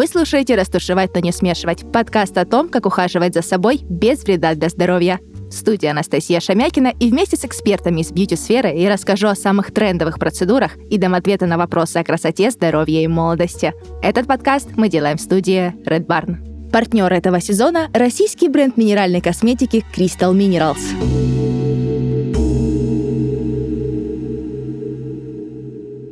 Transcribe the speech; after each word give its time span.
Вы 0.00 0.06
слушаете 0.06 0.54
«Растушевать, 0.54 1.14
но 1.14 1.20
не 1.20 1.30
смешивать»— 1.30 1.84
подкаст 1.92 2.38
о 2.38 2.46
том, 2.46 2.70
как 2.70 2.86
ухаживать 2.86 3.34
за 3.34 3.42
собой 3.42 3.80
без 3.82 4.24
вреда 4.24 4.54
для 4.54 4.70
здоровья. 4.70 5.20
Студия 5.50 5.90
Анастасия 5.90 6.40
Шамякина 6.40 6.94
и 6.98 7.10
вместе 7.10 7.36
с 7.36 7.44
экспертами 7.44 8.00
из 8.00 8.10
бьюти-сферы 8.10 8.70
я 8.70 8.90
расскажу 8.90 9.28
о 9.28 9.34
самых 9.34 9.74
трендовых 9.74 10.18
процедурах 10.18 10.78
и 10.88 10.96
дам 10.96 11.12
ответы 11.12 11.44
на 11.44 11.58
вопросы 11.58 11.98
о 11.98 12.04
красоте, 12.04 12.50
здоровье 12.50 13.04
и 13.04 13.08
молодости. 13.08 13.74
Этот 14.00 14.26
подкаст 14.26 14.70
мы 14.74 14.88
делаем 14.88 15.18
в 15.18 15.20
студии 15.20 15.74
Red 15.84 16.06
Barn. 16.06 16.70
Партнер 16.70 17.12
этого 17.12 17.38
сезона— 17.42 17.90
российский 17.92 18.48
бренд 18.48 18.78
минеральной 18.78 19.20
косметики 19.20 19.84
Crystal 19.94 20.34
Minerals. 20.34 20.80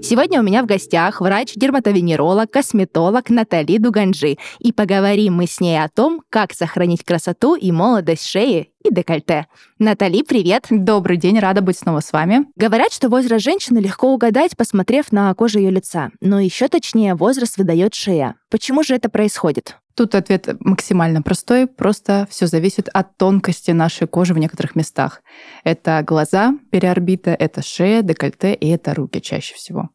Сегодня 0.08 0.40
у 0.40 0.42
меня 0.42 0.62
в 0.62 0.66
гостях 0.66 1.20
врач-дерматовенеролог, 1.20 2.50
косметолог 2.50 3.28
Натали 3.28 3.76
Дуганджи. 3.76 4.38
И 4.58 4.72
поговорим 4.72 5.34
мы 5.34 5.46
с 5.46 5.60
ней 5.60 5.84
о 5.84 5.90
том, 5.90 6.22
как 6.30 6.54
сохранить 6.54 7.04
красоту 7.04 7.56
и 7.56 7.70
молодость 7.70 8.24
шеи 8.24 8.70
и 8.82 8.90
декольте. 8.90 9.48
Натали, 9.78 10.22
привет! 10.22 10.64
Добрый 10.70 11.18
день, 11.18 11.38
рада 11.38 11.60
быть 11.60 11.76
снова 11.76 12.00
с 12.00 12.10
вами. 12.10 12.46
Говорят, 12.56 12.90
что 12.94 13.10
возраст 13.10 13.44
женщины 13.44 13.80
легко 13.80 14.14
угадать, 14.14 14.56
посмотрев 14.56 15.12
на 15.12 15.34
кожу 15.34 15.58
ее 15.58 15.70
лица. 15.70 16.08
Но 16.22 16.40
еще 16.40 16.68
точнее, 16.68 17.14
возраст 17.14 17.58
выдает 17.58 17.92
шея. 17.92 18.36
Почему 18.48 18.82
же 18.82 18.94
это 18.94 19.10
происходит? 19.10 19.76
Тут 19.94 20.14
ответ 20.14 20.48
максимально 20.60 21.20
простой, 21.20 21.66
просто 21.66 22.26
все 22.30 22.46
зависит 22.46 22.88
от 22.94 23.18
тонкости 23.18 23.72
нашей 23.72 24.06
кожи 24.06 24.32
в 24.32 24.38
некоторых 24.38 24.74
местах. 24.74 25.22
Это 25.64 26.02
глаза, 26.06 26.54
периорбита, 26.70 27.32
это 27.32 27.60
шея, 27.60 28.00
декольте 28.00 28.54
и 28.54 28.68
это 28.70 28.94
руки 28.94 29.20
чаще 29.20 29.54
всего. 29.54 29.90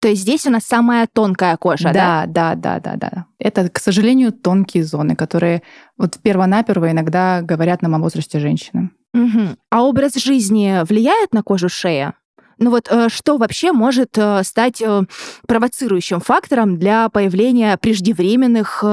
То 0.00 0.08
есть 0.08 0.22
здесь 0.22 0.46
у 0.46 0.50
нас 0.50 0.64
самая 0.64 1.08
тонкая 1.12 1.56
кожа, 1.56 1.92
да? 1.92 2.24
Да, 2.26 2.54
да, 2.54 2.78
да, 2.78 2.80
да, 2.80 2.96
да. 2.96 3.26
Это, 3.38 3.68
к 3.68 3.78
сожалению, 3.78 4.32
тонкие 4.32 4.84
зоны, 4.84 5.16
которые 5.16 5.62
вот 5.96 6.18
первонаперво 6.22 6.90
иногда 6.92 7.40
говорят 7.42 7.82
нам 7.82 7.94
о 7.94 7.98
возрасте 7.98 8.38
женщины. 8.38 8.90
Угу. 9.14 9.56
А 9.70 9.82
образ 9.82 10.14
жизни 10.14 10.84
влияет 10.86 11.32
на 11.32 11.42
кожу 11.42 11.68
шеи? 11.68 12.12
Ну 12.58 12.70
вот 12.70 12.88
э, 12.90 13.08
что 13.08 13.36
вообще 13.38 13.72
может 13.72 14.18
э, 14.18 14.42
стать 14.42 14.82
э, 14.82 15.02
провоцирующим 15.46 16.20
фактором 16.20 16.76
для 16.76 17.08
появления 17.08 17.76
преждевременных 17.76 18.84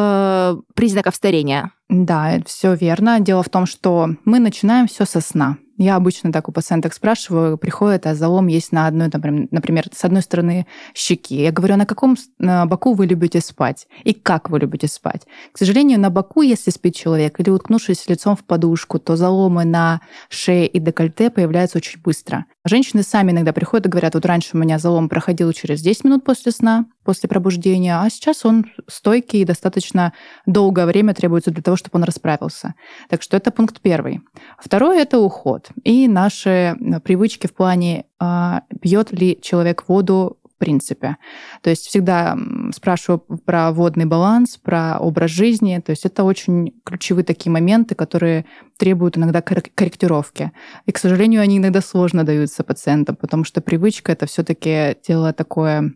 признаков 0.75 1.16
старения? 1.16 1.72
Да, 1.89 2.39
все 2.45 2.75
верно. 2.75 3.19
Дело 3.19 3.44
в 3.44 3.49
том, 3.49 3.66
что 3.66 4.09
мы 4.23 4.39
начинаем 4.39 4.88
все 4.88 5.05
со 5.05 5.19
сна. 5.19 5.57
Я 5.77 5.97
обычно 5.97 6.31
так 6.31 6.47
у 6.47 6.53
пациенток 6.53 6.93
спрашиваю, 6.93 7.57
приходит, 7.57 8.07
а 8.07 8.15
залом 8.15 8.47
есть 8.47 8.71
на 8.71 8.87
одной, 8.87 9.09
например, 9.51 9.85
с 9.93 10.05
одной 10.05 10.21
стороны 10.21 10.67
щеки. 10.93 11.35
Я 11.35 11.51
говорю, 11.51 11.73
а 11.73 11.77
на 11.77 11.85
каком 11.85 12.15
боку 12.39 12.93
вы 12.93 13.07
любите 13.07 13.41
спать? 13.41 13.87
И 14.05 14.13
как 14.13 14.49
вы 14.49 14.59
любите 14.59 14.87
спать? 14.87 15.27
К 15.51 15.57
сожалению, 15.57 15.99
на 15.99 16.09
боку, 16.09 16.41
если 16.43 16.71
спит 16.71 16.95
человек, 16.95 17.39
или 17.41 17.49
уткнувшись 17.49 18.07
лицом 18.07 18.37
в 18.37 18.45
подушку, 18.45 18.99
то 18.99 19.17
заломы 19.17 19.65
на 19.65 19.99
шее 20.29 20.65
и 20.65 20.79
декольте 20.79 21.29
появляются 21.29 21.79
очень 21.79 21.99
быстро. 22.01 22.45
Женщины 22.63 23.03
сами 23.03 23.31
иногда 23.31 23.51
приходят 23.51 23.87
и 23.87 23.89
говорят, 23.89 24.15
вот 24.15 24.25
раньше 24.25 24.51
у 24.53 24.57
меня 24.57 24.79
залом 24.79 25.09
проходил 25.09 25.51
через 25.51 25.81
10 25.81 26.05
минут 26.05 26.23
после 26.23 26.51
сна, 26.51 26.85
после 27.05 27.29
пробуждения, 27.29 27.99
а 28.01 28.09
сейчас 28.09 28.45
он 28.45 28.65
стойкий 28.87 29.41
и 29.41 29.45
достаточно 29.45 30.13
долгое 30.45 30.85
время 30.85 31.13
требуется 31.13 31.51
для 31.51 31.63
того, 31.63 31.77
чтобы 31.77 31.97
он 31.97 32.03
расправился. 32.03 32.73
Так 33.09 33.21
что 33.21 33.37
это 33.37 33.51
пункт 33.51 33.79
первый. 33.81 34.21
Второй— 34.59 34.97
это 35.01 35.19
уход 35.19 35.69
и 35.83 36.07
наши 36.07 36.75
привычки 37.03 37.47
в 37.47 37.53
плане, 37.53 38.05
а, 38.19 38.63
пьет 38.81 39.11
ли 39.11 39.39
человек 39.41 39.87
воду 39.87 40.39
в 40.55 40.57
принципе. 40.57 41.17
То 41.61 41.69
есть 41.69 41.85
всегда 41.85 42.37
спрашиваю 42.73 43.19
про 43.19 43.71
водный 43.71 44.05
баланс, 44.05 44.57
про 44.57 44.97
образ 44.99 45.31
жизни. 45.31 45.81
То 45.85 45.91
есть 45.91 46.05
это 46.05 46.23
очень 46.23 46.73
ключевые 46.85 47.25
такие 47.25 47.51
моменты, 47.51 47.94
которые 47.94 48.45
требуют 48.77 49.17
иногда 49.17 49.41
корректировки. 49.41 50.51
И, 50.85 50.91
к 50.91 50.97
сожалению, 50.97 51.41
они 51.41 51.57
иногда 51.57 51.81
сложно 51.81 52.23
даются 52.23 52.63
пациентам, 52.63 53.17
потому 53.17 53.44
что 53.44 53.61
привычка 53.61 54.13
это 54.13 54.25
все-таки 54.27 54.95
дело 55.05 55.33
такое. 55.33 55.94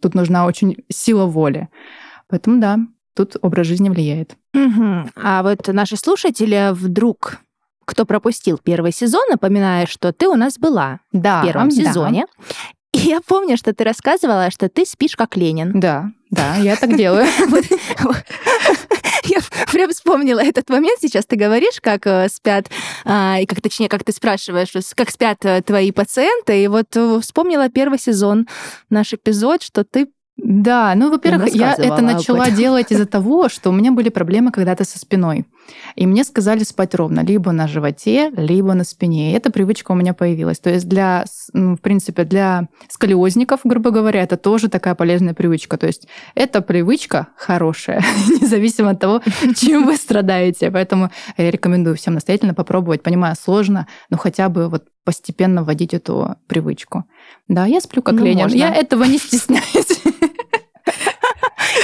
Тут 0.00 0.14
нужна 0.14 0.46
очень 0.46 0.84
сила 0.88 1.26
воли. 1.26 1.68
Поэтому 2.28 2.60
да, 2.60 2.78
тут 3.14 3.36
образ 3.42 3.66
жизни 3.66 3.88
влияет. 3.88 4.36
Угу. 4.54 5.10
А 5.16 5.42
вот 5.42 5.66
наши 5.68 5.96
слушатели 5.96 6.72
вдруг 6.72 7.40
кто 7.90 8.06
пропустил 8.06 8.58
первый 8.62 8.92
сезон, 8.92 9.22
напоминаю, 9.28 9.88
что 9.88 10.12
ты 10.12 10.28
у 10.28 10.36
нас 10.36 10.58
была 10.58 11.00
да, 11.10 11.42
в 11.42 11.46
первом 11.46 11.72
сезоне. 11.72 12.26
И 12.92 12.98
я 12.98 13.20
помню, 13.20 13.56
что 13.56 13.72
ты 13.74 13.82
рассказывала, 13.82 14.50
что 14.50 14.68
ты 14.68 14.86
спишь 14.86 15.16
как 15.16 15.36
Ленин. 15.36 15.78
Да, 15.78 16.10
да, 16.30 16.56
я 16.56 16.76
так 16.76 16.96
делаю. 16.96 17.26
Прям 19.72 19.90
вспомнила 19.90 20.40
этот 20.40 20.68
момент. 20.68 20.98
Сейчас 21.00 21.26
ты 21.26 21.36
говоришь, 21.36 21.80
как 21.80 22.06
э, 22.06 22.28
спят, 22.28 22.70
а, 23.04 23.38
и 23.40 23.46
как 23.46 23.60
точнее, 23.60 23.88
как 23.88 24.04
ты 24.04 24.12
спрашиваешь, 24.12 24.72
как 24.94 25.10
спят 25.10 25.44
э, 25.44 25.62
твои 25.62 25.92
пациенты. 25.92 26.62
И 26.62 26.68
вот 26.68 26.96
э, 26.96 27.20
вспомнила 27.20 27.68
первый 27.68 27.98
сезон, 27.98 28.46
наш 28.90 29.12
эпизод, 29.12 29.62
что 29.62 29.84
ты 29.84 30.08
да, 30.42 30.94
ну, 30.96 31.10
во-первых, 31.10 31.54
я 31.54 31.74
это 31.74 32.02
начала 32.02 32.50
делать 32.50 32.92
из-за 32.92 33.06
того, 33.06 33.48
что 33.48 33.70
у 33.70 33.72
меня 33.72 33.92
были 33.92 34.08
проблемы 34.08 34.50
когда-то 34.50 34.84
со 34.84 34.98
спиной. 34.98 35.46
И 35.96 36.06
мне 36.06 36.24
сказали 36.24 36.64
спать 36.64 36.94
ровно, 36.94 37.20
либо 37.20 37.52
на 37.52 37.68
животе, 37.68 38.30
либо 38.30 38.74
на 38.74 38.84
спине. 38.84 39.30
И 39.30 39.34
эта 39.34 39.50
привычка 39.50 39.92
у 39.92 39.94
меня 39.94 40.14
появилась. 40.14 40.58
То 40.58 40.70
есть 40.70 40.88
для, 40.88 41.24
ну, 41.52 41.76
в 41.76 41.80
принципе, 41.80 42.24
для 42.24 42.68
сколиозников, 42.88 43.60
грубо 43.64 43.90
говоря, 43.90 44.22
это 44.22 44.36
тоже 44.36 44.68
такая 44.68 44.94
полезная 44.94 45.34
привычка. 45.34 45.76
То 45.76 45.86
есть 45.86 46.08
эта 46.34 46.62
привычка 46.62 47.28
хорошая, 47.36 48.02
независимо 48.40 48.90
от 48.90 49.00
того, 49.00 49.22
чем 49.56 49.86
вы 49.86 49.96
страдаете. 49.96 50.70
Поэтому 50.70 51.10
я 51.36 51.50
рекомендую 51.50 51.96
всем 51.96 52.14
настоятельно 52.14 52.54
попробовать. 52.54 53.02
Понимаю, 53.02 53.36
сложно, 53.40 53.86
но 54.10 54.16
хотя 54.16 54.48
бы 54.48 54.68
вот 54.68 54.84
постепенно 55.04 55.62
вводить 55.62 55.94
эту 55.94 56.36
привычку. 56.46 57.04
Да, 57.48 57.66
я 57.66 57.80
сплю 57.80 58.02
как 58.02 58.14
ну, 58.14 58.24
Ленин. 58.24 58.44
Можно. 58.44 58.56
Я 58.56 58.74
этого 58.74 59.04
не 59.04 59.18
стесняюсь. 59.18 60.00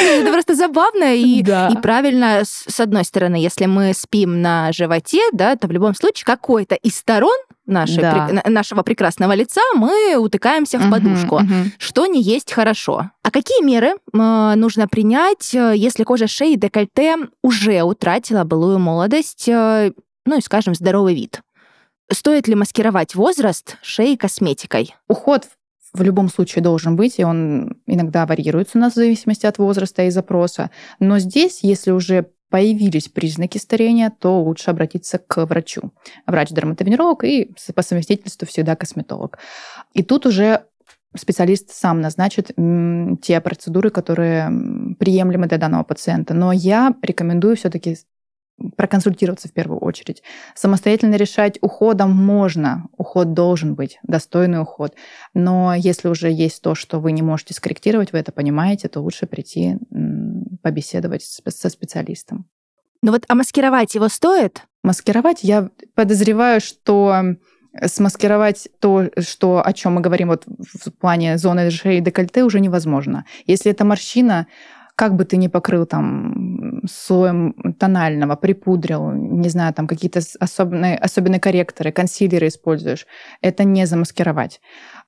Это 0.01 0.33
просто 0.33 0.55
забавно 0.55 1.15
и, 1.15 1.43
да. 1.43 1.69
и 1.69 1.77
правильно, 1.77 2.43
с 2.45 2.81
одной 2.81 3.05
стороны, 3.05 3.37
если 3.37 3.67
мы 3.67 3.93
спим 3.95 4.41
на 4.43 4.73
животе, 4.73 5.21
да, 5.33 5.57
то 5.57 5.69
в 5.69 5.73
любом 5.73 5.95
случае 5.95 6.25
какой-то 6.25 6.75
из 6.75 6.97
сторон 6.97 7.37
нашей, 7.67 8.01
да. 8.01 8.29
при, 8.29 8.51
нашего 8.51 8.83
прекрасного 8.83 9.33
лица 9.33 9.61
мы 9.75 10.17
утыкаемся 10.17 10.79
в 10.79 10.91
подушку, 10.91 11.37
угу, 11.37 11.71
что 11.79 12.07
не 12.07 12.23
есть 12.23 12.53
хорошо. 12.53 13.11
А 13.23 13.31
какие 13.31 13.63
меры 13.63 13.95
э, 14.13 14.53
нужно 14.57 14.87
принять, 14.89 15.55
э, 15.55 15.75
если 15.77 16.05
кожа 16.05 16.27
шеи 16.27 16.53
и 16.53 16.57
декольте 16.57 17.17
уже 17.43 17.83
утратила 17.83 18.45
былую 18.45 18.79
молодость, 18.79 19.49
э, 19.49 19.93
ну 20.25 20.39
и, 20.39 20.41
скажем, 20.41 20.75
здоровый 20.75 21.15
вид? 21.15 21.41
Стоит 22.11 22.47
ли 22.47 22.55
маскировать 22.55 23.15
возраст 23.15 23.79
шеи 23.83 24.15
косметикой? 24.15 24.95
Уход 25.09 25.49
в 25.93 26.03
любом 26.03 26.29
случае 26.29 26.63
должен 26.63 26.95
быть, 26.95 27.19
и 27.19 27.25
он 27.25 27.81
иногда 27.87 28.27
варьируется 28.27 28.79
у 28.79 28.81
нас 28.81 28.93
в 28.93 28.97
зависимости 28.97 29.47
от 29.47 29.59
возраста 29.59 30.03
и 30.03 30.11
запроса. 30.11 30.71
Но 31.01 31.19
здесь, 31.19 31.61
если 31.63 31.91
уже 31.91 32.31
появились 32.49 33.09
признаки 33.09 33.59
старения, 33.59 34.11
то 34.11 34.41
лучше 34.41 34.71
обратиться 34.71 35.19
к 35.19 35.47
врачу. 35.47 35.93
Врач-дерматовенеролог 36.27 37.25
и 37.25 37.53
по 37.75 37.83
совместительству 37.83 38.47
всегда 38.47 38.77
косметолог. 38.77 39.39
И 39.95 40.03
тут 40.03 40.27
уже 40.27 40.65
специалист 41.17 41.71
сам 41.73 42.01
назначит 42.01 42.53
те 43.23 43.41
процедуры, 43.41 43.91
которые 43.91 44.95
приемлемы 44.99 45.49
для 45.49 45.59
данного 45.59 45.83
пациента. 45.83 46.35
Но 46.35 46.53
я 46.53 46.95
рекомендую 47.03 47.57
все-таки 47.57 47.97
проконсультироваться 48.77 49.49
в 49.49 49.53
первую 49.53 49.81
очередь. 49.81 50.23
Самостоятельно 50.55 51.17
решать 51.17 51.59
уходом 51.61 52.13
можно, 52.13 52.89
уход 52.97 53.35
должен 53.35 53.75
быть, 53.75 53.99
достойный 54.03 54.63
уход. 54.63 54.95
Но 55.35 55.75
если 55.75 56.09
уже 56.09 56.31
есть 56.31 56.63
то, 56.63 56.75
что 56.75 56.99
вы 56.99 57.13
не 57.13 57.23
можете 57.23 57.55
скорректировать, 57.55 58.13
вы 58.13 58.19
это 58.19 58.33
понимаете, 58.33 58.89
то 58.89 59.01
лучше 59.01 59.27
прийти 59.27 59.77
побеседовать 60.63 61.23
со 61.23 61.69
специалистом. 61.69 62.47
Ну 63.03 63.13
вот, 63.13 63.25
а 63.29 63.35
маскировать 63.35 63.95
его 63.95 64.09
стоит? 64.09 64.63
Маскировать, 64.83 65.43
я 65.43 65.71
подозреваю, 65.95 66.61
что 66.61 67.37
смаскировать 67.85 68.69
то, 68.81 69.11
что, 69.19 69.63
о 69.65 69.73
чем 69.73 69.95
мы 69.95 70.01
говорим 70.01 70.29
вот 70.29 70.45
в 70.47 70.91
плане 70.93 71.37
зоны 71.39 71.71
шеи 71.71 72.01
декольте, 72.01 72.43
уже 72.43 72.61
невозможно. 72.61 73.27
Если 73.47 73.71
это 73.71 73.85
морщина, 73.85 74.47
как 74.97 75.15
бы 75.15 75.25
ты 75.27 75.37
ни 75.37 75.49
покрыл 75.49 75.87
там 75.87 76.83
слоем 76.89 77.55
тонального, 77.79 78.35
припудрил, 78.37 79.13
не 79.13 79.49
знаю, 79.51 79.75
там 79.75 79.87
какие-то 79.87 80.21
особенные, 80.41 80.97
особенные 80.97 81.41
корректоры, 81.41 81.93
консилеры 81.93 82.49
используешь, 82.49 83.07
это 83.43 83.65
не 83.65 83.87
замаскировать. 83.87 84.61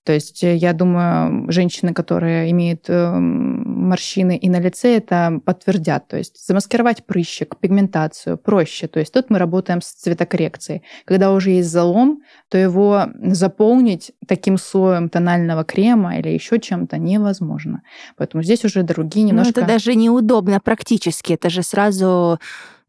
То 0.04 0.12
есть 0.12 0.42
э, 0.42 0.56
я 0.56 0.72
думаю, 0.72 1.50
женщины, 1.50 1.92
которые 1.92 2.50
имеют 2.50 2.88
эм, 2.88 3.88
морщины 3.88 4.36
и 4.36 4.48
на 4.48 4.60
лице 4.60 4.96
это 4.96 5.40
подтвердят. 5.44 6.08
То 6.08 6.16
есть 6.16 6.46
замаскировать 6.46 7.04
прыщик, 7.04 7.56
пигментацию 7.58 8.38
проще. 8.38 8.88
То 8.88 9.00
есть 9.00 9.12
тут 9.12 9.30
мы 9.30 9.38
работаем 9.38 9.82
с 9.82 9.92
цветокоррекцией. 9.92 10.82
Когда 11.04 11.32
уже 11.32 11.50
есть 11.50 11.70
залом, 11.70 12.22
то 12.48 12.58
его 12.58 13.06
заполнить 13.22 14.12
таким 14.26 14.58
слоем 14.58 15.08
тонального 15.08 15.64
крема 15.64 16.18
или 16.18 16.28
еще 16.28 16.58
чем-то 16.58 16.98
невозможно. 16.98 17.82
Поэтому 18.16 18.42
здесь 18.42 18.64
уже 18.64 18.82
другие 18.82 19.26
немножко... 19.26 19.60
Ну, 19.60 19.62
это 19.62 19.74
даже 19.74 19.94
неудобно 19.94 20.60
практически. 20.60 21.34
Это 21.34 21.50
же 21.50 21.62
сразу 21.62 22.38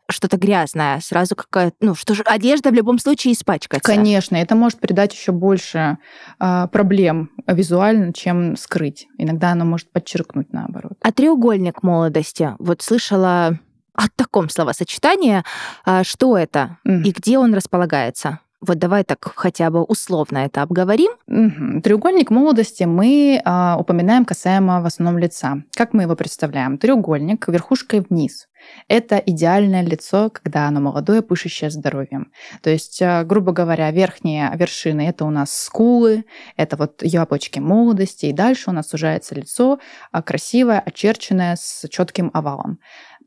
что-то 0.10 0.38
грязное, 0.38 1.00
сразу 1.02 1.36
какая-то, 1.36 1.76
ну, 1.82 1.96
что 1.96 2.14
же, 2.14 2.24
одежда 2.24 2.72
в 2.72 2.74
любом 2.74 3.00
случае 3.00 3.34
испачкается. 3.34 3.92
Конечно, 3.92 4.36
это 4.36 4.56
может 4.56 4.80
придать 4.80 5.14
еще 5.14 5.32
больше 5.32 5.98
э, 6.40 6.68
проблем 6.72 7.32
визуально, 7.48 8.14
чем 8.14 8.56
скрыть. 8.56 9.08
Иногда 9.18 9.52
оно 9.52 9.66
может 9.66 9.92
подчеркнуть 9.92 10.52
наоборот. 10.54 10.94
А 11.02 11.12
треугольник 11.12 11.84
молодости, 11.84 12.56
вот 12.60 12.82
слышала 12.82 13.60
о 13.94 14.08
таком 14.16 14.50
словосочетании, 14.50 15.44
а, 15.86 16.04
что 16.04 16.38
это 16.38 16.78
mm. 16.88 17.04
и 17.04 17.12
где 17.12 17.38
он 17.38 17.54
располагается? 17.54 18.40
Вот 18.62 18.78
давай 18.78 19.04
так 19.06 19.32
хотя 19.36 19.70
бы 19.70 19.84
условно 19.84 20.40
это 20.40 20.62
обговорим. 20.62 21.12
Угу. 21.28 21.82
Треугольник 21.82 22.30
молодости 22.30 22.84
мы 22.84 23.42
а, 23.46 23.78
упоминаем 23.80 24.26
касаемо 24.26 24.82
в 24.82 24.86
основном 24.86 25.18
лица. 25.18 25.64
Как 25.76 25.94
мы 25.94 26.04
его 26.04 26.16
представляем? 26.16 26.78
Треугольник 26.78 27.48
верхушкой 27.48 28.02
вниз. 28.02 28.49
Это 28.88 29.18
идеальное 29.18 29.82
лицо, 29.84 30.30
когда 30.30 30.68
оно 30.68 30.80
молодое, 30.80 31.22
пышущее 31.22 31.70
здоровьем. 31.70 32.32
То 32.62 32.70
есть, 32.70 33.02
а, 33.02 33.24
грубо 33.24 33.52
говоря, 33.52 33.92
верхние 33.92 34.52
вершины 34.56 35.08
это 35.08 35.26
у 35.26 35.30
нас 35.30 35.56
скулы, 35.56 36.26
это 36.58 36.78
вот 36.78 37.02
яблочки 37.04 37.60
молодости, 37.60 38.28
и 38.28 38.34
дальше 38.34 38.70
у 38.70 38.74
нас 38.74 38.90
сужается 38.90 39.36
лицо 39.36 39.80
а, 40.12 40.22
красивое, 40.22 40.80
очерченное 40.80 41.56
с 41.56 41.88
четким 41.90 42.32
овалом 42.34 42.80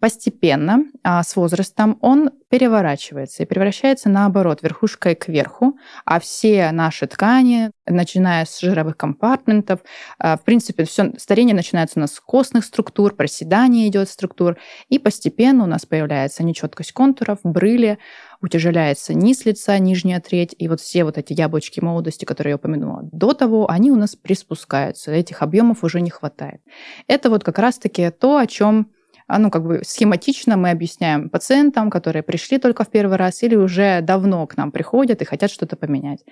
постепенно, 0.02 0.84
а, 1.04 1.22
с 1.22 1.36
возрастом, 1.36 1.96
он 2.00 2.32
переворачивается 2.52 3.42
и 3.42 3.46
превращается 3.46 4.10
наоборот, 4.10 4.62
верхушкой 4.62 5.14
кверху, 5.14 5.78
а 6.04 6.20
все 6.20 6.70
наши 6.70 7.06
ткани, 7.06 7.70
начиная 7.86 8.44
с 8.44 8.60
жировых 8.60 8.98
компартментов, 8.98 9.80
а, 10.18 10.36
в 10.36 10.44
принципе, 10.44 10.84
все 10.84 11.14
старение 11.16 11.56
начинается 11.56 11.98
у 11.98 12.02
нас 12.02 12.12
с 12.12 12.20
костных 12.20 12.66
структур, 12.66 13.14
проседание 13.14 13.88
идет 13.88 14.10
структур, 14.10 14.58
и 14.90 14.98
постепенно 14.98 15.64
у 15.64 15.66
нас 15.66 15.86
появляется 15.86 16.44
нечеткость 16.44 16.92
контуров, 16.92 17.38
брыли, 17.42 17.98
утяжеляется 18.42 19.14
низ 19.14 19.46
лица, 19.46 19.78
нижняя 19.78 20.20
треть, 20.20 20.54
и 20.58 20.68
вот 20.68 20.82
все 20.82 21.04
вот 21.04 21.16
эти 21.16 21.32
яблочки 21.32 21.80
молодости, 21.80 22.26
которые 22.26 22.50
я 22.50 22.56
упомянула 22.56 23.08
до 23.12 23.32
того, 23.32 23.70
они 23.70 23.90
у 23.90 23.96
нас 23.96 24.14
приспускаются, 24.14 25.10
этих 25.10 25.40
объемов 25.40 25.84
уже 25.84 26.02
не 26.02 26.10
хватает. 26.10 26.60
Это 27.06 27.30
вот 27.30 27.44
как 27.44 27.58
раз-таки 27.58 28.10
то, 28.10 28.36
о 28.36 28.46
чем 28.46 28.90
ну, 29.28 29.50
как 29.50 29.64
бы 29.64 29.82
схематично 29.84 30.56
мы 30.56 30.70
объясняем 30.70 31.30
пациентам, 31.30 31.90
которые 31.90 32.22
пришли 32.22 32.58
только 32.58 32.84
в 32.84 32.90
первый 32.90 33.16
раз 33.16 33.42
или 33.42 33.56
уже 33.56 34.00
давно 34.02 34.46
к 34.46 34.56
нам 34.56 34.72
приходят 34.72 35.22
и 35.22 35.24
хотят 35.24 35.50
что-то 35.50 35.76
поменять. 35.76 36.24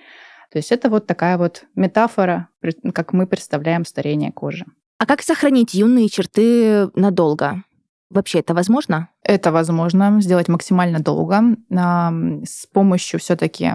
То 0.51 0.57
есть 0.57 0.71
это 0.71 0.89
вот 0.89 1.07
такая 1.07 1.37
вот 1.37 1.63
метафора, 1.75 2.49
как 2.93 3.13
мы 3.13 3.25
представляем 3.25 3.85
старение 3.85 4.31
кожи. 4.31 4.65
А 4.97 5.05
как 5.05 5.21
сохранить 5.21 5.73
юные 5.73 6.09
черты 6.09 6.89
надолго? 6.93 7.63
Вообще 8.09 8.39
это 8.39 8.53
возможно? 8.53 9.07
Это 9.23 9.51
возможно 9.51 10.19
сделать 10.19 10.49
максимально 10.49 10.99
долго 10.99 11.41
с 11.69 12.67
помощью 12.67 13.19
все-таки 13.19 13.71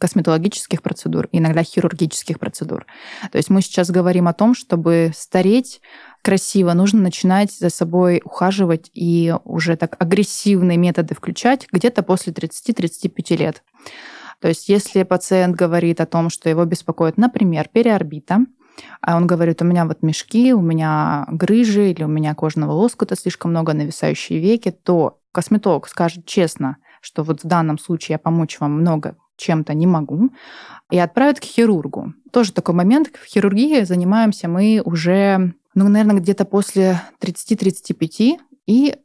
косметологических 0.00 0.82
процедур, 0.82 1.28
иногда 1.30 1.62
хирургических 1.62 2.38
процедур. 2.38 2.86
То 3.30 3.36
есть 3.36 3.50
мы 3.50 3.60
сейчас 3.60 3.90
говорим 3.90 4.28
о 4.28 4.32
том, 4.32 4.54
чтобы 4.54 5.12
стареть 5.14 5.80
красиво, 6.22 6.72
нужно 6.72 7.00
начинать 7.00 7.52
за 7.52 7.68
собой 7.68 8.22
ухаживать 8.24 8.90
и 8.94 9.34
уже 9.44 9.76
так 9.76 9.96
агрессивные 10.00 10.78
методы 10.78 11.14
включать 11.14 11.68
где-то 11.70 12.02
после 12.02 12.32
30-35 12.32 13.36
лет. 13.36 13.62
То 14.40 14.48
есть 14.48 14.70
если 14.70 15.02
пациент 15.02 15.54
говорит 15.54 16.00
о 16.00 16.06
том, 16.06 16.30
что 16.30 16.48
его 16.48 16.64
беспокоит, 16.64 17.18
например, 17.18 17.68
периорбита, 17.70 18.46
а 19.02 19.16
он 19.16 19.26
говорит, 19.26 19.60
у 19.60 19.66
меня 19.66 19.84
вот 19.84 20.02
мешки, 20.02 20.54
у 20.54 20.62
меня 20.62 21.26
грыжи 21.30 21.90
или 21.90 22.04
у 22.04 22.08
меня 22.08 22.34
кожного 22.34 22.72
лоскута 22.72 23.16
слишком 23.16 23.50
много, 23.50 23.74
нависающие 23.74 24.38
веки, 24.38 24.70
то 24.70 25.20
косметолог 25.32 25.88
скажет 25.88 26.24
честно, 26.24 26.78
что 27.02 27.22
вот 27.22 27.44
в 27.44 27.46
данном 27.46 27.78
случае 27.78 28.14
я 28.14 28.18
помочь 28.18 28.58
вам 28.60 28.80
много 28.80 29.16
чем-то 29.40 29.74
не 29.74 29.86
могу, 29.86 30.30
и 30.90 30.98
отправит 30.98 31.40
к 31.40 31.44
хирургу. 31.44 32.14
Тоже 32.32 32.52
такой 32.52 32.74
момент. 32.74 33.10
В 33.14 33.26
хирургии 33.26 33.82
занимаемся 33.82 34.48
мы 34.48 34.82
уже 34.84 35.54
ну, 35.74 35.88
наверное, 35.88 36.20
где-то 36.20 36.44
после 36.44 37.00
30-35 37.20 38.38
и 38.66 38.96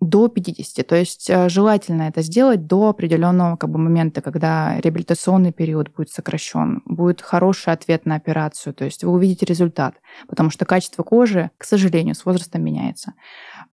до 0.00 0.28
50. 0.28 0.86
То 0.86 0.96
есть 0.96 1.30
э, 1.30 1.48
желательно 1.48 2.02
это 2.02 2.20
сделать 2.20 2.66
до 2.66 2.90
определенного 2.90 3.56
как 3.56 3.70
бы, 3.70 3.78
момента, 3.78 4.20
когда 4.20 4.78
реабилитационный 4.80 5.52
период 5.52 5.90
будет 5.94 6.10
сокращен, 6.10 6.82
будет 6.84 7.22
хороший 7.22 7.72
ответ 7.72 8.04
на 8.04 8.16
операцию, 8.16 8.74
то 8.74 8.84
есть 8.84 9.04
вы 9.04 9.12
увидите 9.12 9.46
результат, 9.46 9.94
потому 10.28 10.50
что 10.50 10.66
качество 10.66 11.02
кожи, 11.02 11.50
к 11.56 11.64
сожалению, 11.64 12.14
с 12.14 12.26
возрастом 12.26 12.62
меняется. 12.62 13.14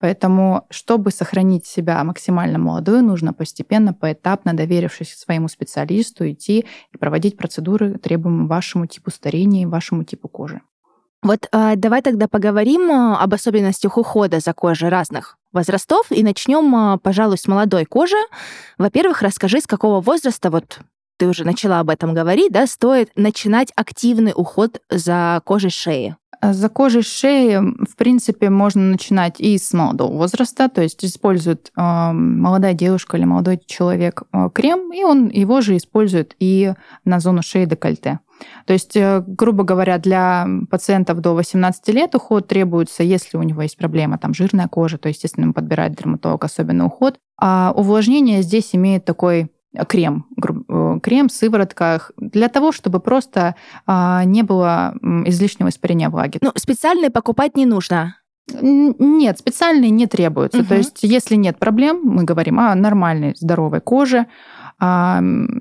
Поэтому, 0.00 0.66
чтобы 0.70 1.10
сохранить 1.10 1.66
себя 1.66 2.02
максимально 2.04 2.58
молодой, 2.58 3.02
нужно 3.02 3.34
постепенно, 3.34 3.92
поэтапно, 3.92 4.54
доверившись 4.54 5.14
своему 5.14 5.48
специалисту, 5.48 6.30
идти 6.30 6.64
и 6.92 6.96
проводить 6.96 7.36
процедуры, 7.36 7.98
требуемые 7.98 8.48
вашему 8.48 8.86
типу 8.86 9.10
старения 9.10 9.62
и 9.62 9.66
вашему 9.66 10.04
типу 10.04 10.28
кожи. 10.28 10.62
Вот 11.22 11.48
э, 11.52 11.76
давай 11.76 12.02
тогда 12.02 12.28
поговорим 12.28 12.90
а, 12.90 13.22
об 13.22 13.32
особенностях 13.34 13.96
ухода 13.98 14.40
за 14.40 14.52
кожей 14.52 14.88
разных 14.88 15.38
возрастов 15.54 16.06
и 16.10 16.22
начнем, 16.22 16.94
э, 16.94 16.98
пожалуй, 16.98 17.38
с 17.38 17.46
молодой 17.46 17.84
кожи. 17.84 18.16
Во-первых, 18.76 19.22
расскажи, 19.22 19.60
с 19.60 19.66
какого 19.66 20.00
возраста, 20.00 20.50
вот 20.50 20.80
ты 21.16 21.28
уже 21.28 21.44
начала 21.44 21.80
об 21.80 21.90
этом 21.90 22.12
говорить, 22.12 22.52
да, 22.52 22.66
стоит 22.66 23.10
начинать 23.16 23.72
активный 23.76 24.32
уход 24.34 24.80
за 24.90 25.40
кожей 25.44 25.70
шеи. 25.70 26.16
За 26.42 26.68
кожей 26.68 27.02
шеи, 27.02 27.56
в 27.56 27.96
принципе, 27.96 28.50
можно 28.50 28.82
начинать 28.82 29.40
и 29.40 29.56
с 29.56 29.72
молодого 29.72 30.14
возраста, 30.14 30.68
то 30.68 30.82
есть 30.82 31.04
использует 31.04 31.70
э, 31.76 31.80
молодая 32.12 32.74
девушка 32.74 33.16
или 33.16 33.24
молодой 33.24 33.58
человек 33.64 34.24
э, 34.32 34.50
крем, 34.52 34.92
и 34.92 35.04
он 35.04 35.28
его 35.28 35.60
же 35.62 35.76
использует 35.76 36.34
и 36.38 36.74
на 37.04 37.20
зону 37.20 37.42
шеи 37.42 37.64
декольте. 37.64 38.18
То 38.66 38.72
есть, 38.72 38.96
э, 38.96 39.22
грубо 39.26 39.64
говоря, 39.64 39.98
для 39.98 40.46
пациентов 40.70 41.20
до 41.20 41.34
18 41.34 41.88
лет 41.90 42.14
уход 42.14 42.48
требуется, 42.48 43.02
если 43.02 43.36
у 43.36 43.42
него 43.42 43.62
есть 43.62 43.76
проблема, 43.76 44.18
там 44.18 44.34
жирная 44.34 44.68
кожа, 44.68 44.98
то, 44.98 45.08
естественно, 45.08 45.52
подбирает 45.52 45.94
дерматолог 45.94 46.44
особенный 46.44 46.86
уход. 46.86 47.18
А 47.40 47.72
увлажнение 47.74 48.42
здесь 48.42 48.74
имеет 48.74 49.04
такой 49.04 49.50
крем, 49.88 50.26
э, 50.68 50.98
крем, 51.02 51.28
сыворотка, 51.28 52.00
для 52.16 52.48
того, 52.48 52.72
чтобы 52.72 53.00
просто 53.00 53.56
а, 53.86 54.24
не 54.24 54.42
было 54.42 54.94
излишнего 55.26 55.68
испарения 55.68 56.10
влаги. 56.10 56.38
Ну, 56.40 56.52
специальные 56.54 57.10
покупать 57.10 57.56
не 57.56 57.66
нужно. 57.66 58.16
Нет, 58.52 59.38
специальные 59.38 59.90
не 59.90 60.06
требуются. 60.06 60.60
Угу. 60.60 60.68
То 60.68 60.74
есть, 60.76 60.98
если 61.02 61.34
нет 61.34 61.58
проблем, 61.58 62.00
мы 62.04 62.24
говорим 62.24 62.60
о 62.60 62.74
нормальной, 62.74 63.34
здоровой 63.36 63.80
коже, 63.80 64.26
а, 64.78 65.20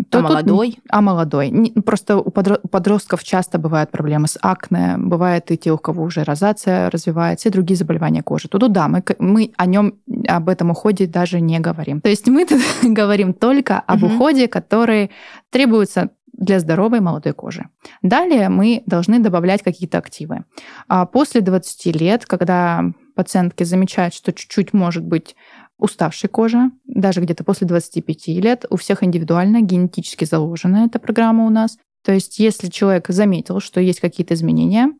то 0.09 0.19
а 0.19 0.21
молодой? 0.21 0.71
Тут, 0.71 0.83
а 0.89 1.01
молодой. 1.01 1.73
Просто 1.85 2.17
у 2.17 2.31
подростков 2.31 3.23
часто 3.23 3.59
бывают 3.59 3.91
проблемы 3.91 4.27
с 4.27 4.37
акне, 4.41 4.95
бывает 4.97 5.51
и 5.51 5.57
те, 5.57 5.71
у 5.71 5.77
кого 5.77 6.03
уже 6.03 6.23
розация 6.23 6.89
развивается, 6.89 7.49
и 7.49 7.51
другие 7.51 7.77
заболевания 7.77 8.23
кожи. 8.23 8.47
Тут 8.47 8.71
да, 8.71 8.87
мы, 8.87 9.03
мы 9.19 9.51
о 9.57 9.65
нем, 9.65 9.95
об 10.27 10.49
этом 10.49 10.71
уходе 10.71 11.05
даже 11.05 11.41
не 11.41 11.59
говорим. 11.59 12.01
То 12.01 12.09
есть 12.09 12.27
мы 12.27 12.45
тут 12.45 12.61
говорим 12.83 13.33
только 13.33 13.79
об 13.79 14.03
угу. 14.03 14.15
уходе, 14.15 14.47
который 14.47 15.11
требуется 15.51 16.09
для 16.33 16.59
здоровой 16.59 16.99
молодой 16.99 17.33
кожи. 17.33 17.67
Далее 18.01 18.49
мы 18.49 18.83
должны 18.87 19.19
добавлять 19.19 19.61
какие-то 19.61 19.99
активы. 19.99 20.45
А 20.87 21.05
после 21.05 21.41
20 21.41 21.95
лет, 21.95 22.25
когда 22.25 22.85
пациентки 23.15 23.63
замечают, 23.63 24.13
что 24.13 24.33
чуть-чуть 24.33 24.73
может 24.73 25.03
быть 25.03 25.35
уставшей 25.83 26.29
кожи, 26.29 26.71
даже 26.85 27.19
где-то 27.19 27.43
после 27.43 27.67
25 27.67 28.27
лет. 28.27 28.65
У 28.69 28.77
всех 28.77 29.03
индивидуально, 29.03 29.61
генетически 29.61 30.23
заложена 30.23 30.85
эта 30.85 30.97
программа 30.97 31.45
у 31.45 31.49
нас. 31.49 31.77
То 32.05 32.13
есть, 32.13 32.39
если 32.39 32.69
человек 32.69 33.07
заметил, 33.09 33.59
что 33.59 33.81
есть 33.81 33.99
какие-то 33.99 34.33
изменения, 34.33 34.93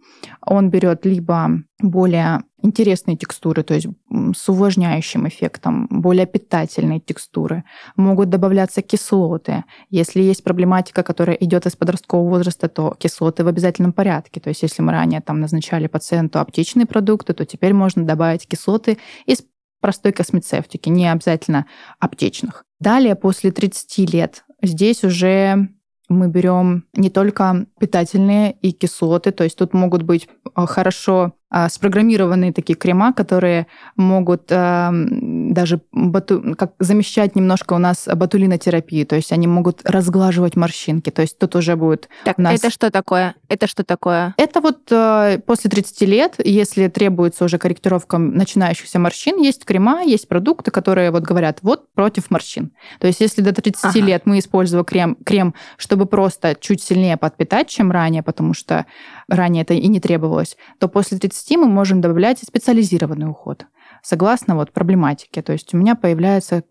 он 0.46 0.70
берет 0.70 1.06
либо 1.06 1.52
более 1.82 2.44
интересные 2.62 3.18
текстуры, 3.18 3.64
то 3.64 3.74
есть 3.74 3.88
с 4.36 4.50
увлажняющим 4.50 5.28
эффектом, 5.28 5.88
более 5.90 6.26
питательные 6.26 7.00
текстуры. 7.00 7.64
Могут 7.96 8.30
добавляться 8.30 8.82
кислоты. 8.82 9.64
Если 9.90 10.22
есть 10.22 10.44
проблематика, 10.44 11.04
которая 11.04 11.36
идет 11.38 11.66
из 11.66 11.76
подросткового 11.76 12.30
возраста, 12.30 12.70
то 12.70 12.96
кислоты 12.98 13.44
в 13.44 13.48
обязательном 13.48 13.94
порядке. 13.94 14.40
То 14.40 14.50
есть 14.50 14.64
если 14.64 14.82
мы 14.82 14.92
ранее 14.94 15.20
там 15.20 15.42
назначали 15.42 15.88
пациенту 15.88 16.40
аптечные 16.40 16.86
продукты, 16.86 17.34
то 17.34 17.46
теперь 17.46 17.74
можно 17.74 18.06
добавить 18.06 18.48
кислоты 18.48 18.98
из 19.26 19.44
простой 19.84 20.14
космецевтики, 20.14 20.88
не 20.88 21.12
обязательно 21.12 21.66
аптечных. 22.00 22.64
Далее, 22.80 23.16
после 23.16 23.52
30 23.52 24.14
лет, 24.14 24.46
здесь 24.62 25.04
уже 25.04 25.68
мы 26.08 26.30
берем 26.30 26.86
не 26.94 27.10
только 27.10 27.66
питательные 27.82 28.54
и 28.62 28.72
кислоты, 28.72 29.32
то 29.32 29.44
есть 29.44 29.58
тут 29.58 29.74
могут 29.74 30.04
быть 30.04 30.30
э, 30.56 30.66
хорошо 30.68 31.34
спрограммированные 31.70 32.52
такие 32.52 32.76
крема, 32.76 33.14
которые 33.14 33.68
могут 33.96 34.52
а, 34.52 34.92
даже 34.92 35.82
бату, 35.92 36.56
как 36.58 36.74
замещать 36.80 37.36
немножко 37.36 37.74
у 37.74 37.78
нас 37.78 38.08
ботулинотерапию, 38.08 39.06
то 39.06 39.16
есть 39.16 39.32
они 39.32 39.48
могут 39.48 39.82
разглаживать 39.84 40.56
морщинки, 40.56 41.10
то 41.12 41.22
есть 41.22 41.38
тут 41.38 41.56
уже 41.56 41.76
будет 41.76 42.10
так, 42.26 42.38
нас... 42.38 42.60
это 42.60 42.72
что 42.72 42.90
такое? 42.90 43.36
Это 43.50 43.68
что 43.68 43.84
такое? 43.84 44.34
Это 44.38 44.62
вот 44.62 44.92
а, 44.92 45.38
после 45.40 45.70
30 45.70 46.02
лет, 46.02 46.36
если 46.44 46.88
требуется 46.88 47.46
уже 47.46 47.58
корректировка 47.58 48.18
начинающихся 48.18 48.98
морщин, 48.98 49.40
есть 49.40 49.66
крема, 49.66 50.04
есть 50.04 50.28
продукты, 50.28 50.72
которые 50.72 51.12
вот 51.12 51.24
говорят, 51.24 51.60
вот 51.62 51.92
против 51.94 52.32
морщин. 52.32 52.72
То 53.00 53.08
есть 53.08 53.20
если 53.20 53.42
до 53.42 53.54
30 53.54 53.86
ага. 53.86 54.00
лет 54.00 54.26
мы 54.26 54.40
использовали 54.40 54.86
крем, 54.86 55.18
крем, 55.24 55.54
чтобы 55.78 56.06
просто 56.06 56.56
чуть 56.60 56.82
сильнее 56.82 57.18
подпитать, 57.18 57.70
чем 57.70 57.92
ранее, 57.92 58.24
потому 58.24 58.54
что 58.54 58.86
ранее 59.28 59.64
это 59.64 59.74
и 59.74 59.88
не 59.88 60.00
требовалось, 60.00 60.58
то 60.80 60.88
после 60.88 61.18
30 61.18 61.43
мы 61.52 61.68
можем 61.68 62.02
добавлять 62.02 62.40
специализированный 62.40 63.30
уход 63.30 63.66
согласно 64.04 64.56
вот 64.56 64.72
проблематике. 64.72 65.42
То 65.42 65.54
есть 65.54 65.74
у 65.74 65.78
меня 65.78 65.96
появляется 65.96 66.64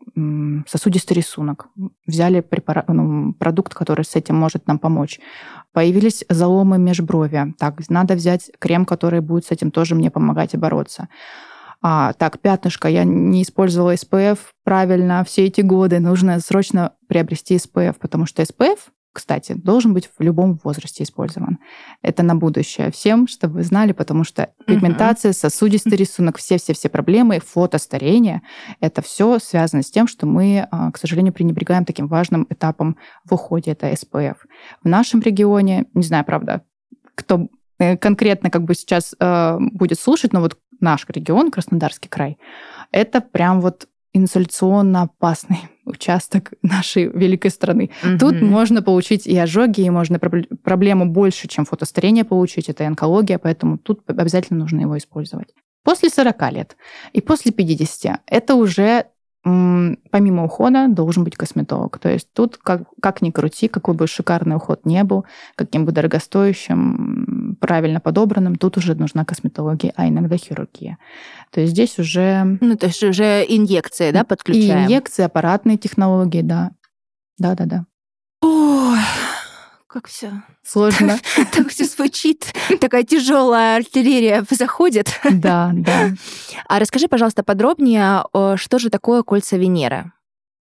сосудистый 0.69 1.17
рисунок. 1.17 1.69
Взяли 2.07 2.41
препарат, 2.41 2.87
ну, 2.89 3.33
продукт, 3.33 3.75
который 3.75 4.05
с 4.05 4.15
этим 4.15 4.37
может 4.37 4.67
нам 4.67 4.79
помочь. 4.79 5.19
Появились 5.73 6.25
заломы 6.29 6.79
межброви. 6.79 7.55
Так, 7.59 7.81
надо 7.89 8.15
взять 8.15 8.51
крем, 8.59 8.85
который 8.85 9.21
будет 9.21 9.47
с 9.47 9.51
этим 9.51 9.71
тоже 9.71 9.95
мне 9.95 10.11
помогать 10.11 10.55
и 10.55 10.59
бороться. 10.59 11.09
А, 11.81 12.13
так, 12.13 12.39
пятнышко, 12.39 12.89
я 12.89 13.03
не 13.03 13.43
использовала 13.43 13.95
SPF 13.95 14.39
правильно 14.63 15.25
все 15.25 15.47
эти 15.47 15.63
годы, 15.63 15.99
нужно 15.99 16.39
срочно 16.39 16.93
приобрести 17.09 17.57
SPF, 17.57 17.97
потому 17.99 18.25
что 18.25 18.43
SPF 18.43 18.79
кстати, 19.13 19.53
должен 19.53 19.93
быть 19.93 20.09
в 20.19 20.23
любом 20.23 20.59
возрасте 20.65 21.05
использован. 21.05 21.59
Это 22.01 22.23
на 22.23 22.35
будущее 22.35 22.91
всем, 22.91 23.29
чтобы 23.29 23.55
вы 23.55 23.63
знали, 23.63 23.93
потому 23.93 24.25
что 24.25 24.51
пигментация, 24.67 25.33
сосудистый 25.33 25.97
рисунок, 25.97 26.39
все-все-все 26.39 26.89
проблемы, 26.89 27.41
фотостарение, 27.41 28.43
это 28.81 29.03
все 29.03 29.39
связано 29.39 29.83
с 29.83 29.91
тем, 29.91 30.07
что 30.07 30.27
мы, 30.27 30.67
а, 30.71 30.91
к 30.91 30.99
сожалению, 30.99 31.33
пренебрегаем 31.33 31.85
таким 31.85 32.09
важным 32.09 32.47
этапом 32.49 32.97
в 33.25 33.35
уходе, 33.35 33.73
это 33.73 33.91
SPF. 33.91 34.37
В 34.83 34.89
нашем 34.89 35.21
регионе, 35.21 35.87
не 35.95 36.03
знаю, 36.03 36.25
правда, 36.25 36.63
кто 37.15 37.49
э, 37.79 37.97
конкретно 37.99 38.51
как 38.51 38.65
бы 38.65 38.75
сейчас 38.75 39.15
э, 39.19 39.59
будет 39.61 39.99
слушать, 39.99 40.33
но 40.33 40.41
вот 40.41 40.57
наш 40.81 41.05
регион, 41.09 41.51
Краснодарский 41.51 42.09
край, 42.09 42.39
это 42.91 43.21
прям 43.21 43.61
вот 43.61 43.89
инсоляционно 44.15 45.03
опасный 45.03 45.61
участок 45.85 46.53
нашей 46.63 47.07
великой 47.07 47.51
страны. 47.51 47.91
Угу. 48.03 48.19
Тут 48.19 48.41
можно 48.41 48.83
получить 48.83 49.27
и 49.27 49.37
ожоги, 49.37 49.83
и 49.83 49.91
можно 49.91 50.19
проблему 50.19 51.07
больше, 51.07 51.49
чем 51.49 51.65
фотостарение 51.65 52.25
получить, 52.25 52.69
это 52.69 52.87
онкология, 52.87 53.39
поэтому 53.39 53.79
тут 53.79 54.03
обязательно 54.07 54.61
нужно 54.61 54.81
его 54.81 54.97
использовать. 54.97 55.49
После 55.85 56.11
40 56.11 56.53
лет 56.53 56.77
и 57.13 57.21
после 57.21 57.51
50 57.53 58.21
это 58.27 58.55
уже 58.55 59.07
помимо 59.45 60.45
ухода 60.45 60.87
должен 60.89 61.25
быть 61.25 61.37
косметолог. 61.37 61.99
То 61.99 62.09
есть 62.09 62.33
тут 62.33 62.59
как, 62.59 62.83
как 63.01 63.23
ни 63.23 63.31
крути, 63.31 63.69
какой 63.69 63.95
бы 63.95 64.07
шикарный 64.07 64.57
уход 64.57 64.87
не 64.87 65.03
был, 65.03 65.25
каким 65.57 65.85
бы 65.85 65.93
дорогостоящим, 65.93 67.57
правильно 67.61 68.01
подобранным, 68.01 68.57
тут 68.57 68.77
уже 68.77 68.95
нужна 68.95 69.25
косметология, 69.25 69.93
а 69.97 70.09
иногда 70.09 70.37
хирургия. 70.37 70.99
То 71.51 71.61
есть 71.61 71.73
здесь 71.73 71.99
уже... 71.99 72.59
Ну, 72.61 72.77
то 72.77 72.87
есть 72.87 73.03
уже 73.03 73.45
инъекции, 73.49 74.13
да, 74.13 74.25
подключаем? 74.25 74.83
И 74.83 74.87
инъекции, 74.87 75.25
аппаратные 75.25 75.77
технологии, 75.77 76.43
да. 76.43 76.71
Да-да-да. 77.39 77.87
Ой, 78.43 78.99
как 79.93 80.09
все 80.09 80.43
сложно. 80.65 81.19
Так 81.53 81.69
все 81.71 81.85
звучит, 81.85 82.55
такая 82.81 83.05
тяжелая 83.05 83.77
артиллерия 83.77 84.45
заходит. 84.49 85.21
Да, 85.31 85.71
да. 85.75 86.13
А 86.67 86.79
расскажи, 86.79 87.09
пожалуйста, 87.09 87.43
подробнее, 87.43 88.25
что 88.57 88.79
же 88.79 88.89
такое 88.89 89.23
кольца 89.23 89.59
Венеры 89.59 90.11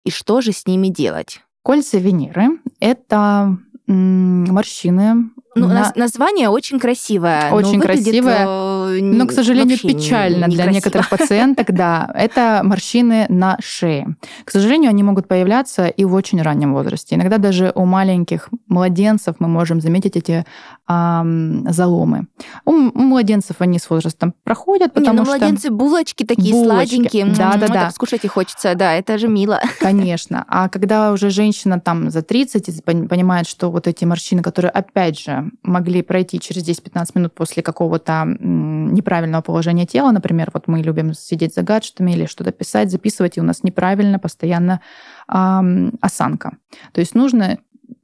и 0.03 0.11
что 0.11 0.41
же 0.41 0.51
с 0.51 0.67
ними 0.67 0.89
делать? 0.89 1.41
Кольца 1.63 1.97
Венеры— 1.99 2.59
это 2.81 3.57
морщины 3.87 5.29
ну, 5.55 5.67
на... 5.67 5.91
название 5.95 6.49
очень 6.49 6.79
красивое. 6.79 7.51
Очень 7.51 7.77
но 7.77 7.81
красивое, 7.81 8.45
э, 8.47 9.01
но, 9.01 9.27
к 9.27 9.31
сожалению, 9.31 9.77
печально 9.77 10.47
для 10.47 10.65
некоторых 10.65 11.09
пациенток. 11.09 11.71
Да, 11.73 12.09
это 12.13 12.61
морщины 12.63 13.25
на 13.29 13.57
шее. 13.61 14.15
К 14.43 14.51
сожалению, 14.51 14.89
они 14.89 15.03
могут 15.03 15.27
появляться 15.27 15.87
и 15.87 16.05
в 16.05 16.13
очень 16.13 16.41
раннем 16.41 16.73
возрасте. 16.73 17.15
Иногда 17.15 17.37
даже 17.37 17.71
у 17.75 17.85
маленьких 17.85 18.49
младенцев 18.67 19.35
мы 19.39 19.47
можем 19.47 19.81
заметить 19.81 20.15
эти 20.15 20.45
эм, 20.87 21.67
заломы. 21.71 22.27
У, 22.65 22.71
у 22.71 23.01
младенцев 23.01 23.57
они 23.59 23.79
с 23.79 23.89
возрастом 23.89 24.33
проходят, 24.43 24.93
потому 24.93 25.13
Не, 25.13 25.19
ну, 25.19 25.25
что... 25.25 25.37
младенцы 25.37 25.69
булочки 25.69 26.23
такие 26.23 26.53
булочки. 26.53 26.95
сладенькие. 26.95 27.25
Да, 27.25 27.55
да, 27.57 27.67
да. 27.67 27.91
Скушать 27.91 28.25
их 28.25 28.33
хочется, 28.33 28.75
да, 28.75 28.93
это 28.93 29.17
же 29.17 29.27
мило. 29.27 29.61
Конечно. 29.79 30.45
А 30.47 30.69
когда 30.69 31.11
уже 31.11 31.29
женщина 31.29 31.79
там 31.79 32.09
за 32.09 32.21
30 32.21 32.83
понимает, 32.83 33.47
что 33.47 33.71
вот 33.71 33.87
эти 33.87 34.05
морщины, 34.05 34.41
которые, 34.41 34.71
опять 34.71 35.19
же, 35.19 35.42
могли 35.63 36.01
пройти 36.01 36.39
через 36.39 36.67
10-15 36.67 37.07
минут 37.15 37.33
после 37.33 37.63
какого-то 37.63 38.25
неправильного 38.25 39.41
положения 39.41 39.85
тела. 39.85 40.11
Например, 40.11 40.49
вот 40.53 40.67
мы 40.67 40.81
любим 40.81 41.13
сидеть 41.13 41.55
за 41.55 41.61
гаджетами 41.61 42.11
или 42.11 42.25
что-то 42.25 42.51
писать, 42.51 42.91
записывать, 42.91 43.37
и 43.37 43.41
у 43.41 43.43
нас 43.43 43.63
неправильно 43.63 44.19
постоянно 44.19 44.81
эм, 45.27 45.93
осанка. 46.01 46.57
То 46.91 47.01
есть 47.01 47.15
нужно 47.15 47.57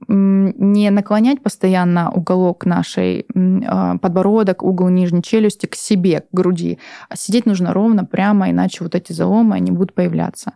не 0.08 0.89
наклонять 0.89 1.43
постоянно 1.43 2.12
уголок 2.12 2.65
нашей 2.65 3.27
а, 3.36 3.98
подбородок, 4.00 4.63
угол 4.63 4.89
нижней 4.89 5.22
челюсти 5.22 5.67
к 5.67 5.75
себе, 5.75 6.22
к 6.22 6.25
груди. 6.31 6.79
А 7.10 7.15
сидеть 7.15 7.46
нужно 7.46 7.74
ровно, 7.74 8.05
прямо, 8.05 8.50
иначе 8.50 8.84
вот 8.84 8.96
эти 8.96 9.13
заломы, 9.13 9.55
они 9.55 9.72
будут 9.72 9.93
появляться 9.93 10.53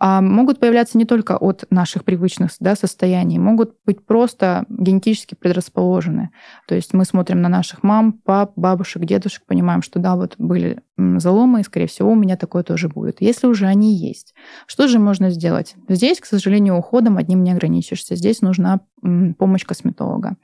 могут 0.00 0.60
появляться 0.60 0.98
не 0.98 1.04
только 1.04 1.36
от 1.36 1.64
наших 1.70 2.04
привычных 2.04 2.50
да, 2.60 2.76
состояний, 2.76 3.38
могут 3.38 3.76
быть 3.84 4.04
просто 4.04 4.64
генетически 4.68 5.34
предрасположены. 5.34 6.30
То 6.68 6.74
есть 6.74 6.92
мы 6.92 7.04
смотрим 7.04 7.40
на 7.40 7.48
наших 7.48 7.82
мам, 7.82 8.12
пап, 8.12 8.52
бабушек, 8.56 9.04
дедушек, 9.04 9.44
понимаем, 9.46 9.82
что 9.82 9.98
да, 9.98 10.16
вот 10.16 10.34
были 10.38 10.82
заломы, 10.96 11.60
и, 11.60 11.64
скорее 11.64 11.86
всего, 11.86 12.12
у 12.12 12.14
меня 12.14 12.36
такое 12.36 12.62
тоже 12.62 12.88
будет. 12.88 13.20
Если 13.20 13.46
уже 13.46 13.66
они 13.66 13.94
есть, 13.94 14.34
что 14.66 14.88
же 14.88 14.98
можно 14.98 15.30
сделать? 15.30 15.74
Здесь, 15.88 16.20
к 16.20 16.26
сожалению, 16.26 16.76
уходом 16.76 17.16
одним 17.16 17.42
не 17.42 17.52
ограничишься. 17.52 18.16
Здесь 18.16 18.40
нужна 18.40 18.80
помощь 19.38 19.64
косметолога. 19.64 20.36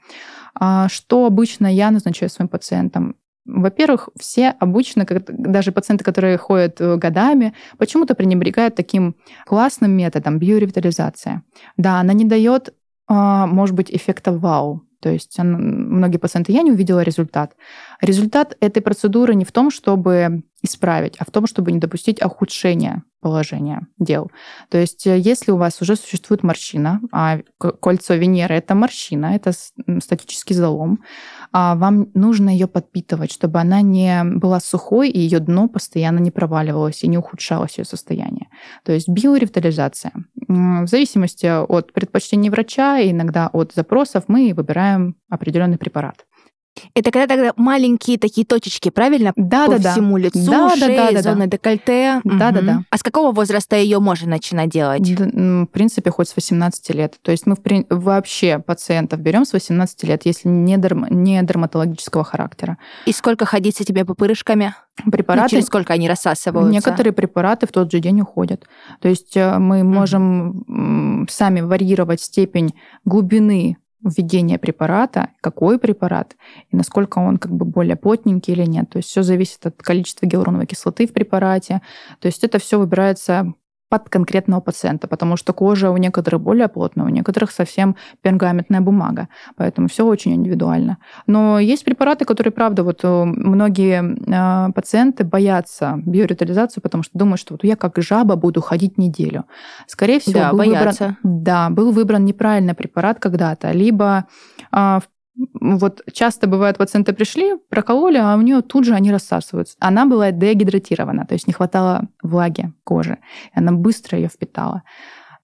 А 0.55 0.87
что 0.89 1.25
обычно 1.25 1.67
я 1.67 1.91
назначаю 1.91 2.29
своим 2.29 2.47
пациентам? 2.47 3.15
Во-первых, 3.45 4.09
все 4.17 4.49
обычно, 4.59 5.05
даже 5.27 5.71
пациенты, 5.71 6.03
которые 6.03 6.37
ходят 6.37 6.79
э, 6.79 6.95
годами, 6.95 7.53
почему-то 7.77 8.15
пренебрегают 8.15 8.75
таким 8.75 9.15
классным 9.45 9.91
методом 9.91 10.39
биоревитализация. 10.39 11.43
Да, 11.75 11.99
она 11.99 12.13
не 12.13 12.23
дает, 12.23 12.73
а, 13.07 13.45
может 13.47 13.75
быть, 13.75 13.91
эффекта 13.91 14.31
вау. 14.31 14.83
То 15.01 15.09
есть 15.09 15.37
многие 15.37 16.17
пациенты, 16.17 16.53
я 16.53 16.61
не 16.61 16.71
увидела 16.71 17.01
результат. 17.01 17.57
Результат 17.99 18.55
этой 18.61 18.81
процедуры 18.81 19.35
не 19.35 19.43
в 19.43 19.51
том, 19.51 19.69
чтобы 19.69 20.43
исправить, 20.61 21.17
а 21.19 21.25
в 21.25 21.31
том, 21.31 21.45
чтобы 21.45 21.73
не 21.73 21.79
допустить 21.79 22.23
ухудшения 22.23 23.03
положения 23.23 23.87
дел. 23.97 24.29
То 24.69 24.77
есть 24.77 25.07
э, 25.07 25.17
если 25.17 25.51
у 25.51 25.57
вас 25.57 25.81
уже 25.81 25.95
существует 25.95 26.43
морщина, 26.43 27.01
а 27.11 27.39
кольцо 27.57 28.13
Венеры— 28.13 28.55
это 28.57 28.75
морщина, 28.75 29.35
это 29.35 29.51
статический 29.99 30.55
залом, 30.55 30.99
а 31.51 31.75
вам 31.75 32.09
нужно 32.13 32.49
ее 32.49 32.67
подпитывать, 32.67 33.31
чтобы 33.31 33.59
она 33.59 33.81
не 33.81 34.23
была 34.23 34.59
сухой, 34.59 35.09
и 35.09 35.19
ее 35.19 35.39
дно 35.39 35.67
постоянно 35.67 36.19
не 36.19 36.31
проваливалось 36.31 37.03
и 37.03 37.07
не 37.07 37.17
ухудшалось 37.17 37.77
ее 37.77 37.85
состояние. 37.85 38.47
То 38.83 38.91
есть 38.91 39.09
биоревитализация. 39.09 40.11
В 40.47 40.87
зависимости 40.87 41.45
от 41.45 41.93
предпочтений 41.93 42.49
врача 42.49 42.99
и 42.99 43.11
иногда 43.11 43.49
от 43.53 43.73
запросов 43.73 44.25
мы 44.27 44.53
выбираем 44.53 45.15
определенный 45.29 45.77
препарат. 45.77 46.25
Это 46.95 47.11
когда 47.11 47.27
тогда 47.27 47.53
маленькие 47.55 48.17
такие 48.17 48.45
точечки, 48.45 48.89
правильно? 48.89 49.33
Да, 49.35 49.67
По 49.67 49.79
да, 49.79 49.91
всему 49.91 50.17
да. 50.17 50.25
лицу, 50.25 50.51
да, 50.51 50.75
шее, 50.75 50.97
да, 50.97 51.11
да, 51.11 51.21
зоны 51.21 51.47
да. 51.47 51.57
декольте. 51.57 52.21
Да, 52.23 52.49
угу. 52.49 52.55
да, 52.55 52.61
да. 52.61 52.83
А 52.89 52.97
с 52.97 53.03
какого 53.03 53.31
возраста 53.31 53.75
ее 53.75 53.99
можно 53.99 54.29
начинать 54.29 54.69
делать? 54.69 55.15
Да, 55.15 55.25
в 55.25 55.67
принципе, 55.67 56.09
хоть 56.09 56.29
с 56.29 56.35
18 56.35 56.89
лет. 56.95 57.15
То 57.21 57.31
есть 57.31 57.45
мы 57.45 57.55
в, 57.55 57.85
вообще 57.89 58.59
пациентов 58.59 59.19
берем 59.19 59.45
с 59.45 59.53
18 59.53 60.03
лет, 60.03 60.21
если 60.25 60.49
не, 60.49 60.77
дерм, 60.77 61.05
не 61.09 61.41
дерматологического 61.43 62.23
характера. 62.23 62.77
И 63.05 63.13
сколько 63.13 63.45
ходить 63.45 63.77
с 63.77 63.81
этими 63.81 64.03
пупырышками? 64.03 64.75
Препараты. 65.11 65.43
Ну, 65.43 65.49
через 65.49 65.65
сколько 65.65 65.93
они 65.93 66.07
рассасываются? 66.07 66.71
Некоторые 66.71 67.13
препараты 67.13 67.65
в 67.65 67.71
тот 67.71 67.91
же 67.91 67.99
день 67.99 68.21
уходят. 68.21 68.67
То 69.01 69.09
есть 69.09 69.35
э, 69.35 69.57
мы 69.57 69.83
можем 69.83 70.63
mm 70.69 71.03
сами 71.29 71.61
варьировать 71.61 72.21
степень 72.21 72.73
глубины 73.05 73.77
введения 74.03 74.59
препарата, 74.59 75.29
какой 75.41 75.79
препарат, 75.79 76.35
и 76.71 76.75
насколько 76.75 77.19
он 77.19 77.37
как 77.37 77.51
бы 77.53 77.65
более 77.65 77.95
плотненький 77.95 78.53
или 78.53 78.65
нет. 78.65 78.89
То 78.89 78.97
есть 78.97 79.09
все 79.09 79.23
зависит 79.23 79.65
от 79.65 79.81
количества 79.81 80.25
гиалуроновой 80.25 80.65
кислоты 80.65 81.07
в 81.07 81.13
препарате. 81.13 81.81
То 82.19 82.27
есть 82.27 82.43
это 82.43 82.59
все 82.59 82.77
выбирается 82.77 83.53
под 83.93 84.09
конкретного 84.09 84.59
пациента, 84.59 85.07
потому 85.07 85.37
что 85.37 85.53
кожа 85.53 85.91
у 85.91 85.97
некоторых 85.97 86.41
более 86.41 86.67
плотная, 86.67 87.05
у 87.05 87.09
некоторых 87.09 87.51
совсем 87.51 87.95
пергаментная 88.23 88.81
бумага, 88.81 89.27
поэтому 89.55 89.87
все 89.87 90.03
очень 90.03 90.33
индивидуально. 90.33 90.97
Но 91.27 91.59
есть 91.59 91.85
препараты, 91.85 92.25
которые, 92.25 92.51
правда, 92.51 92.83
вот 92.83 93.01
э, 93.03 93.23
многие 93.25 94.01
э, 94.01 94.71
пациенты 94.73 95.23
боятся 95.23 95.93
биоревитализацию, 96.07 96.81
потому 96.81 97.03
что 97.03 97.19
думают, 97.19 97.39
что 97.39 97.53
вот 97.53 97.63
я 97.63 97.75
как 97.75 98.01
жаба 98.01 98.35
буду 98.35 98.61
ходить 98.61 98.97
неделю. 98.97 99.45
Скорее 99.85 100.19
всего, 100.19 100.39
да, 100.39 100.49
был 100.49 100.57
боятся. 100.57 101.15
выбран, 101.21 101.43
да, 101.43 101.69
был 101.69 101.91
выбран 101.91 102.25
неправильный 102.25 102.73
препарат 102.73 103.19
когда-то, 103.19 103.73
либо 103.73 104.25
э, 104.75 104.99
вот 105.35 106.01
часто 106.11 106.47
бывает, 106.47 106.77
пациенты 106.77 107.13
пришли, 107.13 107.55
прокололи, 107.69 108.17
а 108.17 108.35
у 108.35 108.41
нее 108.41 108.61
тут 108.61 108.85
же 108.85 108.93
они 108.93 109.11
рассасываются. 109.11 109.75
Она 109.79 110.05
была 110.05 110.31
дегидратирована, 110.31 111.25
то 111.25 111.33
есть 111.33 111.47
не 111.47 111.53
хватало 111.53 112.07
влаги 112.21 112.73
кожи. 112.83 113.17
И 113.55 113.59
она 113.59 113.71
быстро 113.71 114.17
ее 114.17 114.27
впитала. 114.27 114.83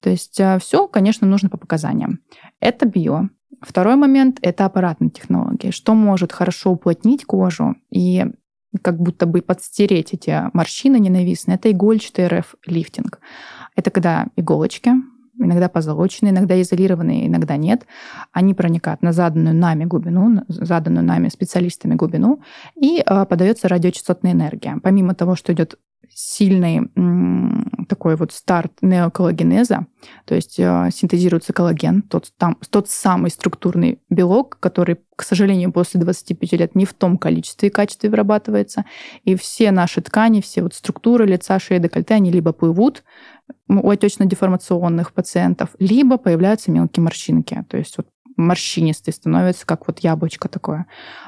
То 0.02 0.10
есть 0.10 0.40
э, 0.40 0.60
все, 0.60 0.88
конечно, 0.88 1.28
нужно 1.28 1.50
по 1.50 1.58
показаниям. 1.58 2.20
Это 2.60 2.86
био. 2.86 3.30
Второй 3.62 3.96
момент– 3.96 4.40
это 4.42 4.66
аппаратные 4.66 5.10
технологии. 5.10 5.72
Что 5.72 5.94
может 5.94 6.32
хорошо 6.32 6.72
уплотнить 6.72 7.26
кожу 7.26 7.76
и 7.90 8.26
как 8.82 9.02
будто 9.02 9.26
бы 9.26 9.42
подстереть 9.42 10.14
эти 10.14 10.50
морщины 10.54 11.00
ненавистные, 11.00 11.56
это 11.56 11.72
игольчатый 11.72 12.28
РФ-лифтинг. 12.28 13.20
Это 13.76 13.90
когда 13.90 14.28
иголочки 14.36 14.92
иногда 15.40 15.70
позолоченные, 15.70 16.32
иногда 16.32 16.62
изолированные, 16.62 17.28
иногда 17.28 17.58
нет. 17.58 17.86
Они 18.32 18.54
проникают 18.54 19.02
на 19.02 19.14
заданную 19.14 19.56
нами 19.56 19.86
глубину, 19.86 20.44
заданную 20.48 21.06
нами 21.06 21.30
специалистами 21.30 21.96
глубину, 21.96 22.42
и 22.76 23.04
э, 23.06 23.26
подается 23.26 23.68
радиочастотная 23.68 24.34
энергия. 24.34 24.78
Помимо 24.84 25.16
того, 25.16 25.36
что 25.36 25.54
идет 25.54 25.78
сильный 26.10 26.90
такой 27.88 28.16
вот 28.16 28.32
старт 28.32 28.74
неоколлагенеза, 28.82 29.88
то 30.26 30.36
есть 30.36 30.60
э, 30.60 30.90
синтезируется 30.94 31.54
коллаген, 31.54 32.02
тот, 32.04 32.32
там, 32.38 32.58
тот 32.70 32.88
самый 32.88 33.32
структурный 33.32 34.00
белок, 34.10 34.58
который, 34.60 34.98
к 35.16 35.24
сожалению, 35.24 35.72
после 35.72 36.00
25 36.00 36.54
лет 36.54 36.76
не 36.76 36.86
в 36.86 36.94
том 36.94 37.18
количестве 37.18 37.70
и 37.70 37.72
качестве 37.72 38.10
вырабатывается. 38.10 38.86
И 39.24 39.36
все 39.36 39.72
наши 39.72 40.02
ткани, 40.02 40.42
все 40.42 40.62
вот 40.62 40.76
структуры 40.76 41.26
лица, 41.26 41.60
шеи, 41.60 41.80
декольте, 41.80 42.14
они 42.14 42.32
либо 42.32 42.54
плывут 42.54 43.04
у 43.68 43.90
отечно-деформационных 43.90 45.14
пациентов, 45.14 45.70
либо 45.80 46.18
появляются 46.18 46.72
мелкие 46.72 47.04
морщинки. 47.04 47.66
То 47.70 47.78
есть 47.78 47.98
вот 47.98 48.08
морщинистый 48.38 49.14
становится, 49.14 49.66
как 49.66 49.88
вот 49.88 50.00
яблочко 50.00 50.48
такое 50.48 50.86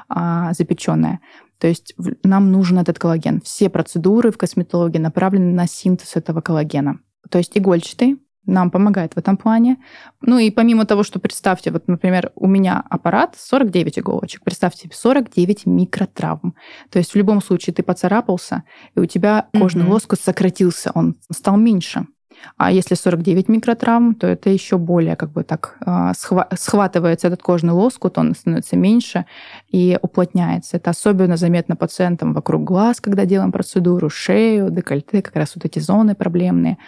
а, 0.08 0.52
запеченное. 0.54 1.20
То 1.62 1.68
есть 1.68 1.94
нам 2.24 2.50
нужен 2.50 2.80
этот 2.80 2.98
коллаген. 2.98 3.40
Все 3.40 3.70
процедуры 3.70 4.32
в 4.32 4.36
косметологии 4.36 4.98
направлены 4.98 5.52
на 5.52 5.68
синтез 5.68 6.16
этого 6.16 6.40
коллагена. 6.40 6.98
То 7.30 7.38
есть 7.38 7.56
игольчатый 7.56 8.18
нам 8.46 8.72
помогает 8.72 9.14
в 9.14 9.18
этом 9.18 9.36
плане. 9.36 9.76
Ну 10.22 10.38
и 10.38 10.50
помимо 10.50 10.86
того, 10.86 11.04
что 11.04 11.20
представьте, 11.20 11.70
вот, 11.70 11.86
например, 11.86 12.32
у 12.34 12.48
меня 12.48 12.82
аппарат 12.90 13.36
49 13.38 14.00
иголочек, 14.00 14.42
представьте 14.42 14.82
себе 14.82 14.96
49 14.96 15.66
микротравм. 15.66 16.56
То 16.90 16.98
есть 16.98 17.12
в 17.12 17.16
любом 17.16 17.40
случае 17.40 17.74
ты 17.74 17.84
поцарапался, 17.84 18.64
и 18.96 18.98
у 18.98 19.06
тебя 19.06 19.46
кожный 19.56 19.84
mm-hmm. 19.84 19.92
лоскут 19.92 20.18
сократился, 20.18 20.90
он 20.96 21.14
стал 21.30 21.56
меньше. 21.58 22.08
А 22.56 22.70
если 22.70 22.94
49 22.94 23.48
микротравм, 23.48 24.14
то 24.14 24.26
это 24.26 24.50
еще 24.50 24.78
более 24.78 25.16
как 25.16 25.30
бы 25.32 25.42
так 25.42 25.76
а, 25.84 26.12
схватывается 26.14 27.28
этот 27.28 27.42
кожный 27.42 27.72
лоскут, 27.72 28.18
он 28.18 28.34
становится 28.34 28.76
меньше 28.76 29.26
и 29.70 29.98
уплотняется. 30.00 30.76
Это 30.76 30.90
особенно 30.90 31.36
заметно 31.36 31.76
пациентам 31.76 32.34
вокруг 32.34 32.64
глаз, 32.64 33.00
когда 33.00 33.24
делаем 33.24 33.52
процедуру, 33.52 34.10
шею, 34.10 34.70
декольте, 34.70 35.22
как 35.22 35.36
раз 35.36 35.52
вот 35.54 35.64
эти 35.64 35.78
зоны 35.78 36.14
проблемные 36.14 36.78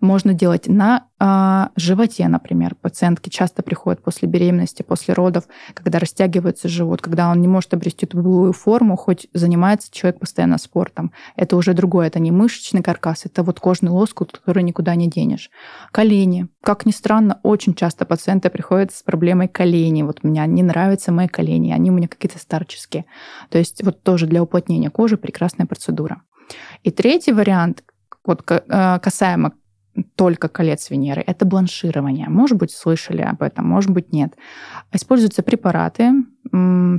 можно 0.00 0.34
делать 0.34 0.68
на 0.68 1.06
э, 1.18 1.68
животе, 1.76 2.28
например. 2.28 2.74
Пациентки 2.74 3.28
часто 3.28 3.62
приходят 3.62 4.02
после 4.02 4.28
беременности, 4.28 4.82
после 4.82 5.14
родов, 5.14 5.44
когда 5.74 5.98
растягивается 5.98 6.68
живот, 6.68 7.02
когда 7.02 7.30
он 7.30 7.40
не 7.40 7.48
может 7.48 7.74
обрести 7.74 8.06
ту 8.06 8.18
былую 8.22 8.52
форму, 8.52 8.96
хоть 8.96 9.28
занимается 9.32 9.90
человек 9.92 10.20
постоянно 10.20 10.58
спортом. 10.58 11.12
Это 11.36 11.56
уже 11.56 11.74
другое, 11.74 12.08
это 12.08 12.18
не 12.18 12.30
мышечный 12.30 12.82
каркас, 12.82 13.26
это 13.26 13.42
вот 13.42 13.60
кожный 13.60 13.90
лоскут, 13.90 14.32
который 14.32 14.62
никуда 14.62 14.94
не 14.94 15.08
денешь. 15.08 15.50
Колени. 15.92 16.48
Как 16.62 16.86
ни 16.86 16.92
странно, 16.92 17.40
очень 17.42 17.74
часто 17.74 18.04
пациенты 18.04 18.50
приходят 18.50 18.92
с 18.92 19.02
проблемой 19.02 19.48
колени. 19.48 20.02
Вот 20.02 20.24
мне 20.24 20.46
не 20.46 20.62
нравятся 20.62 21.12
мои 21.12 21.28
колени, 21.28 21.72
они 21.72 21.90
у 21.90 21.94
меня 21.94 22.08
какие-то 22.08 22.38
старческие. 22.38 23.06
То 23.50 23.58
есть 23.58 23.82
вот 23.82 24.02
тоже 24.02 24.26
для 24.26 24.42
уплотнения 24.42 24.90
кожи 24.90 25.16
прекрасная 25.16 25.66
процедура. 25.66 26.22
И 26.82 26.90
третий 26.90 27.32
вариант, 27.32 27.82
вот 28.24 28.42
э, 28.48 28.98
касаемо 29.02 29.52
только 30.14 30.48
колец 30.48 30.90
Венеры. 30.90 31.22
Это 31.26 31.44
бланширование. 31.44 32.28
Может 32.28 32.58
быть, 32.58 32.70
слышали 32.70 33.22
об 33.22 33.42
этом, 33.42 33.66
может 33.66 33.90
быть, 33.90 34.12
нет. 34.12 34.34
Используются 34.92 35.42
препараты 35.42 36.12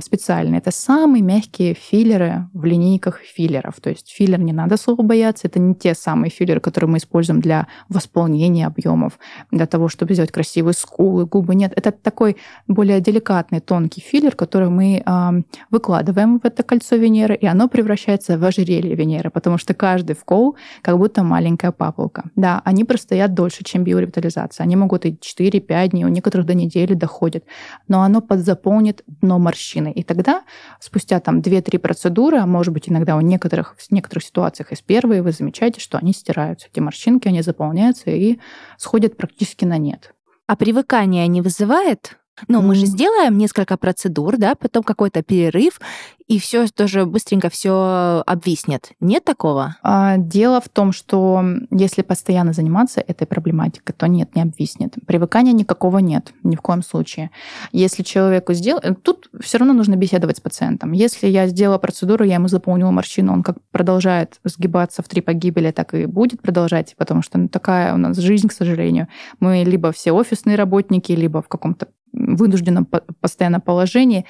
специальные. 0.00 0.58
Это 0.58 0.70
самые 0.70 1.22
мягкие 1.22 1.74
филлеры 1.74 2.48
в 2.52 2.64
линейках 2.64 3.20
филлеров. 3.20 3.80
То 3.80 3.90
есть 3.90 4.10
филлер 4.10 4.40
не 4.40 4.52
надо 4.52 4.76
слова 4.76 5.02
бояться. 5.02 5.48
Это 5.48 5.58
не 5.58 5.74
те 5.74 5.94
самые 5.94 6.30
филлеры, 6.30 6.60
которые 6.60 6.90
мы 6.90 6.98
используем 6.98 7.40
для 7.40 7.66
восполнения 7.88 8.66
объемов, 8.66 9.18
для 9.50 9.66
того, 9.66 9.88
чтобы 9.88 10.14
сделать 10.14 10.32
красивые 10.32 10.74
скулы, 10.74 11.26
губы. 11.26 11.54
Нет, 11.54 11.72
это 11.76 11.92
такой 11.92 12.36
более 12.66 13.00
деликатный, 13.00 13.60
тонкий 13.60 14.00
филлер, 14.00 14.34
который 14.34 14.68
мы 14.68 15.02
э, 15.04 15.30
выкладываем 15.70 16.38
в 16.38 16.44
это 16.44 16.62
кольцо 16.62 16.96
Венеры, 16.96 17.34
и 17.34 17.46
оно 17.46 17.68
превращается 17.68 18.38
в 18.38 18.44
ожерелье 18.44 18.94
Венеры, 18.94 19.30
потому 19.30 19.58
что 19.58 19.74
каждый 19.74 20.14
вкол 20.14 20.56
как 20.82 20.98
будто 20.98 21.22
маленькая 21.22 21.72
папулка. 21.72 22.30
Да, 22.36 22.60
они 22.64 22.84
простоят 22.84 23.34
дольше, 23.34 23.64
чем 23.64 23.84
биоревитализация. 23.84 24.64
Они 24.64 24.76
могут 24.76 25.06
и 25.06 25.12
4-5 25.12 25.88
дней, 25.88 26.04
у 26.04 26.08
некоторых 26.08 26.46
до 26.46 26.54
недели 26.54 26.94
доходят. 26.94 27.44
Но 27.88 28.02
оно 28.02 28.20
подзаполнит 28.20 29.02
дно 29.06 29.37
морщины. 29.38 29.92
И 29.92 30.02
тогда, 30.02 30.42
спустя 30.80 31.20
там 31.20 31.40
2-3 31.40 31.78
процедуры, 31.78 32.38
а 32.38 32.46
может 32.46 32.72
быть 32.72 32.88
иногда 32.88 33.16
у 33.16 33.20
некоторых, 33.20 33.74
в 33.78 33.90
некоторых 33.90 34.24
ситуациях 34.24 34.72
из 34.72 34.80
первой, 34.80 35.20
вы 35.20 35.32
замечаете, 35.32 35.80
что 35.80 35.98
они 35.98 36.12
стираются. 36.12 36.68
Эти 36.70 36.80
морщинки, 36.80 37.28
они 37.28 37.42
заполняются 37.42 38.10
и 38.10 38.38
сходят 38.76 39.16
практически 39.16 39.64
на 39.64 39.78
нет. 39.78 40.14
А 40.46 40.56
привыкание 40.56 41.26
не 41.26 41.42
вызывает? 41.42 42.17
Mm. 42.48 42.60
мы 42.62 42.74
же 42.74 42.86
сделаем 42.86 43.38
несколько 43.38 43.76
процедур, 43.76 44.36
да, 44.36 44.54
потом 44.54 44.82
какой-то 44.82 45.22
перерыв, 45.22 45.80
и 46.28 46.38
все 46.38 46.66
тоже 46.68 47.06
быстренько 47.06 47.48
все 47.48 48.22
обвиснет. 48.26 48.90
Нет 49.00 49.24
такого? 49.24 49.76
А, 49.82 50.18
дело 50.18 50.60
в 50.60 50.68
том, 50.68 50.92
что 50.92 51.42
если 51.70 52.02
постоянно 52.02 52.52
заниматься 52.52 53.00
этой 53.00 53.26
проблематикой, 53.26 53.94
то 53.96 54.06
нет, 54.06 54.36
не 54.36 54.42
обвиснет. 54.42 54.94
Привыкания 55.06 55.54
никакого 55.54 55.98
нет, 55.98 56.34
ни 56.42 56.54
в 56.54 56.60
коем 56.60 56.82
случае. 56.82 57.30
Если 57.72 58.02
человеку 58.02 58.52
сделал... 58.52 58.82
Тут 59.02 59.30
все 59.40 59.56
равно 59.56 59.72
нужно 59.72 59.96
беседовать 59.96 60.36
с 60.36 60.40
пациентом. 60.40 60.92
Если 60.92 61.26
я 61.28 61.46
сделала 61.46 61.78
процедуру, 61.78 62.24
я 62.24 62.34
ему 62.34 62.48
заполнила 62.48 62.90
морщину, 62.90 63.32
он 63.32 63.42
как 63.42 63.56
продолжает 63.72 64.38
сгибаться 64.44 65.02
в 65.02 65.08
три 65.08 65.22
погибели, 65.22 65.70
так 65.70 65.94
и 65.94 66.04
будет 66.04 66.42
продолжать, 66.42 66.94
потому 66.98 67.22
что 67.22 67.38
ну, 67.38 67.48
такая 67.48 67.94
у 67.94 67.96
нас 67.96 68.18
жизнь, 68.18 68.48
к 68.48 68.52
сожалению. 68.52 69.08
Мы 69.40 69.64
либо 69.64 69.92
все 69.92 70.12
офисные 70.12 70.56
работники, 70.56 71.12
либо 71.12 71.40
в 71.40 71.48
каком-то 71.48 71.88
вынужденном 72.12 72.86
постоянно 73.20 73.60
положении, 73.60 74.24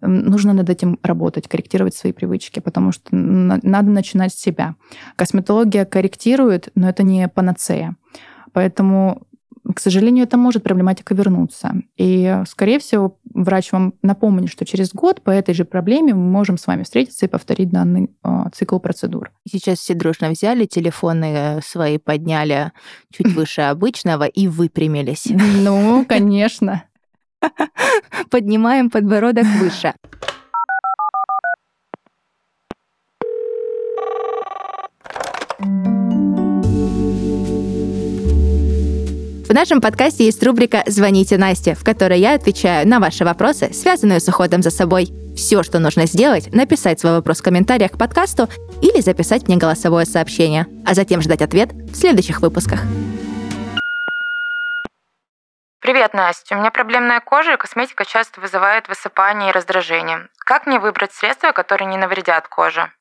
нужно 0.00 0.52
над 0.52 0.70
этим 0.70 0.98
работать, 1.02 1.48
корректировать 1.48 1.94
свои 1.94 2.12
привычки, 2.12 2.60
потому 2.60 2.92
что 2.92 3.08
надо 3.10 3.90
начинать 3.90 4.32
с 4.32 4.40
себя. 4.40 4.76
Косметология 5.16 5.84
корректирует, 5.84 6.70
но 6.74 6.88
это 6.88 7.02
не 7.02 7.28
панацея. 7.28 7.96
Поэтому 8.52 9.26
к 9.74 9.80
сожалению, 9.80 10.24
это 10.24 10.36
может 10.36 10.62
проблематика 10.62 11.14
вернуться. 11.14 11.74
И, 11.96 12.42
скорее 12.48 12.80
всего, 12.80 13.18
врач 13.32 13.70
вам 13.70 13.94
напомнит, 14.02 14.50
что 14.50 14.64
через 14.64 14.92
год 14.92 15.22
по 15.22 15.30
этой 15.30 15.54
же 15.54 15.64
проблеме 15.64 16.14
мы 16.14 16.30
можем 16.30 16.58
с 16.58 16.66
вами 16.66 16.82
встретиться 16.82 17.26
и 17.26 17.28
повторить 17.28 17.70
данный 17.70 18.10
э, 18.24 18.44
цикл 18.52 18.78
процедур. 18.78 19.30
Сейчас 19.48 19.78
все 19.78 19.94
дружно 19.94 20.30
взяли, 20.30 20.66
телефоны 20.66 21.32
э, 21.32 21.60
свои 21.62 21.98
подняли 21.98 22.72
чуть 23.12 23.32
выше 23.36 23.62
обычного 23.62 24.24
и 24.24 24.48
выпрямились. 24.48 25.28
Ну, 25.30 26.04
конечно. 26.08 26.82
Поднимаем 28.30 28.90
подбородок 28.90 29.46
выше. 29.58 29.94
В 39.52 39.54
нашем 39.54 39.82
подкасте 39.82 40.24
есть 40.24 40.42
рубрика 40.42 40.82
«Звоните 40.86 41.36
Насте», 41.36 41.74
в 41.74 41.84
которой 41.84 42.18
я 42.18 42.32
отвечаю 42.32 42.88
на 42.88 43.00
ваши 43.00 43.22
вопросы, 43.22 43.68
связанные 43.74 44.18
с 44.18 44.26
уходом 44.26 44.62
за 44.62 44.70
собой. 44.70 45.12
Все, 45.36 45.62
что 45.62 45.78
нужно 45.78 46.06
сделать, 46.06 46.54
написать 46.54 47.00
свой 47.00 47.12
вопрос 47.12 47.40
в 47.40 47.42
комментариях 47.42 47.92
к 47.92 47.98
подкасту 47.98 48.48
или 48.80 49.02
записать 49.02 49.48
мне 49.48 49.58
голосовое 49.58 50.06
сообщение, 50.06 50.66
а 50.86 50.94
затем 50.94 51.20
ждать 51.20 51.42
ответ 51.42 51.70
в 51.74 51.94
следующих 51.96 52.40
выпусках. 52.40 52.80
Привет, 55.82 56.14
Настя. 56.14 56.54
У 56.54 56.60
меня 56.60 56.70
проблемная 56.70 57.20
кожа, 57.20 57.54
и 57.54 57.56
косметика 57.56 58.04
часто 58.04 58.40
вызывает 58.40 58.86
высыпание 58.86 59.50
и 59.50 59.52
раздражение. 59.52 60.28
Как 60.38 60.64
мне 60.64 60.78
выбрать 60.78 61.12
средства, 61.12 61.50
которые 61.50 61.88
не 61.88 61.96
навредят 61.96 62.46
коже? 62.46 62.92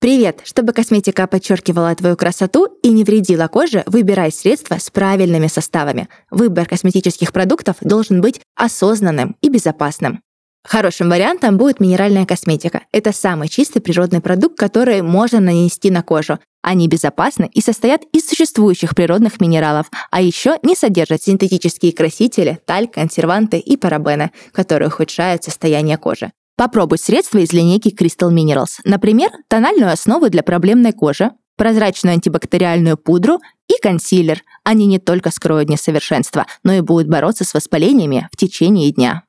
Привет! 0.00 0.40
Чтобы 0.44 0.72
косметика 0.72 1.28
подчеркивала 1.28 1.94
твою 1.94 2.16
красоту 2.16 2.66
и 2.82 2.90
не 2.90 3.04
вредила 3.04 3.46
коже, 3.46 3.84
выбирай 3.86 4.32
средства 4.32 4.78
с 4.78 4.90
правильными 4.90 5.46
составами. 5.46 6.08
Выбор 6.28 6.66
косметических 6.66 7.32
продуктов 7.32 7.76
должен 7.80 8.20
быть 8.20 8.40
осознанным 8.56 9.36
и 9.40 9.48
безопасным. 9.48 10.20
Хорошим 10.66 11.08
вариантом 11.08 11.56
будет 11.58 11.78
минеральная 11.78 12.26
косметика. 12.26 12.82
Это 12.90 13.12
самый 13.12 13.48
чистый 13.48 13.80
природный 13.80 14.20
продукт, 14.20 14.58
который 14.58 15.00
можно 15.00 15.38
нанести 15.38 15.90
на 15.90 16.02
кожу. 16.02 16.40
Они 16.60 16.88
безопасны 16.88 17.48
и 17.52 17.60
состоят 17.60 18.02
из 18.12 18.28
существующих 18.28 18.96
природных 18.96 19.40
минералов, 19.40 19.86
а 20.10 20.20
еще 20.20 20.56
не 20.64 20.74
содержат 20.74 21.22
синтетические 21.22 21.92
красители, 21.92 22.58
таль, 22.64 22.88
консерванты 22.88 23.58
и 23.58 23.76
парабены, 23.76 24.32
которые 24.50 24.88
ухудшают 24.88 25.44
состояние 25.44 25.98
кожи. 25.98 26.32
Попробуй 26.56 26.98
средства 26.98 27.38
из 27.38 27.52
линейки 27.52 27.94
Crystal 27.94 28.32
Minerals. 28.32 28.80
Например, 28.82 29.30
тональную 29.46 29.92
основу 29.92 30.28
для 30.30 30.42
проблемной 30.42 30.92
кожи, 30.92 31.30
прозрачную 31.56 32.14
антибактериальную 32.14 32.96
пудру 32.96 33.40
и 33.68 33.74
консилер. 33.80 34.42
Они 34.64 34.86
не 34.86 34.98
только 34.98 35.30
скроют 35.30 35.68
несовершенство, 35.68 36.46
но 36.64 36.72
и 36.72 36.80
будут 36.80 37.08
бороться 37.08 37.44
с 37.44 37.54
воспалениями 37.54 38.28
в 38.32 38.36
течение 38.36 38.90
дня. 38.90 39.22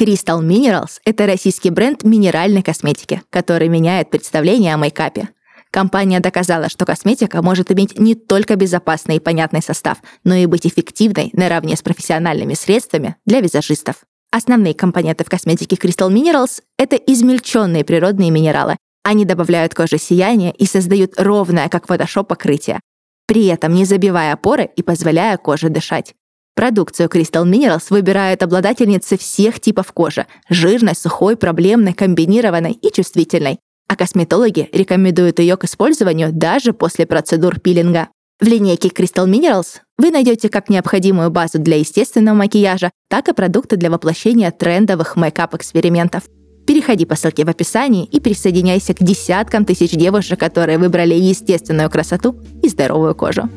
Crystal 0.00 0.40
Minerals– 0.40 0.92
это 1.04 1.26
российский 1.26 1.68
бренд 1.68 2.04
минеральной 2.04 2.62
косметики, 2.62 3.20
который 3.28 3.68
меняет 3.68 4.08
представление 4.08 4.72
о 4.72 4.78
мейкапе. 4.78 5.28
Компания 5.70 6.20
доказала, 6.20 6.70
что 6.70 6.86
косметика 6.86 7.42
может 7.42 7.70
иметь 7.70 7.98
не 7.98 8.14
только 8.14 8.56
безопасный 8.56 9.16
и 9.16 9.20
понятный 9.20 9.60
состав, 9.60 9.98
но 10.24 10.34
и 10.34 10.46
быть 10.46 10.66
эффективной 10.66 11.28
наравне 11.34 11.76
с 11.76 11.82
профессиональными 11.82 12.54
средствами 12.54 13.16
для 13.26 13.40
визажистов. 13.40 13.96
Основные 14.32 14.72
компоненты 14.72 15.22
в 15.22 15.28
косметике 15.28 15.76
Crystal 15.76 16.10
Minerals— 16.10 16.62
это 16.78 16.96
измельченные 16.96 17.84
природные 17.84 18.30
минералы. 18.30 18.78
Они 19.04 19.26
добавляют 19.26 19.74
коже 19.74 19.98
сияние 19.98 20.52
и 20.52 20.64
создают 20.64 21.20
ровное, 21.20 21.68
как 21.68 21.84
Photoshop, 21.84 22.24
покрытие, 22.24 22.80
при 23.26 23.48
этом 23.48 23.74
не 23.74 23.84
забивая 23.84 24.34
поры 24.36 24.70
и 24.76 24.82
позволяя 24.82 25.36
коже 25.36 25.68
дышать. 25.68 26.14
Продукцию 26.54 27.08
Crystal 27.08 27.44
Minerals 27.44 27.86
выбирают 27.90 28.42
обладательницы 28.42 29.16
всех 29.16 29.60
типов 29.60 29.92
кожи– 29.92 30.26
жирной, 30.50 30.94
сухой, 30.94 31.36
проблемной, 31.36 31.94
комбинированной 31.94 32.72
и 32.72 32.92
чувствительной. 32.92 33.58
А 33.88 33.96
косметологи 33.96 34.68
рекомендуют 34.72 35.38
ее 35.38 35.56
к 35.56 35.64
использованию 35.64 36.30
даже 36.32 36.72
после 36.72 37.06
процедур 37.06 37.58
пилинга. 37.58 38.08
В 38.40 38.46
линейке 38.46 38.88
Crystal 38.88 39.28
Minerals 39.28 39.80
вы 39.98 40.10
найдете 40.10 40.48
как 40.48 40.68
необходимую 40.68 41.30
базу 41.30 41.58
для 41.58 41.78
естественного 41.78 42.34
макияжа, 42.34 42.90
так 43.08 43.28
и 43.28 43.32
продукты 43.32 43.76
для 43.76 43.90
воплощения 43.90 44.50
трендовых 44.50 45.16
мейкап-экспериментов. 45.16 46.24
Переходи 46.66 47.04
по 47.04 47.16
ссылке 47.16 47.44
в 47.44 47.48
описании 47.48 48.04
и 48.04 48.20
присоединяйся 48.20 48.94
к 48.94 49.02
десяткам 49.02 49.64
тысяч 49.64 49.90
девушек, 49.90 50.38
которые 50.38 50.78
выбрали 50.78 51.14
естественную 51.14 51.90
красоту 51.90 52.36
и 52.62 52.68
здоровую 52.68 53.14
кожу. 53.14 53.48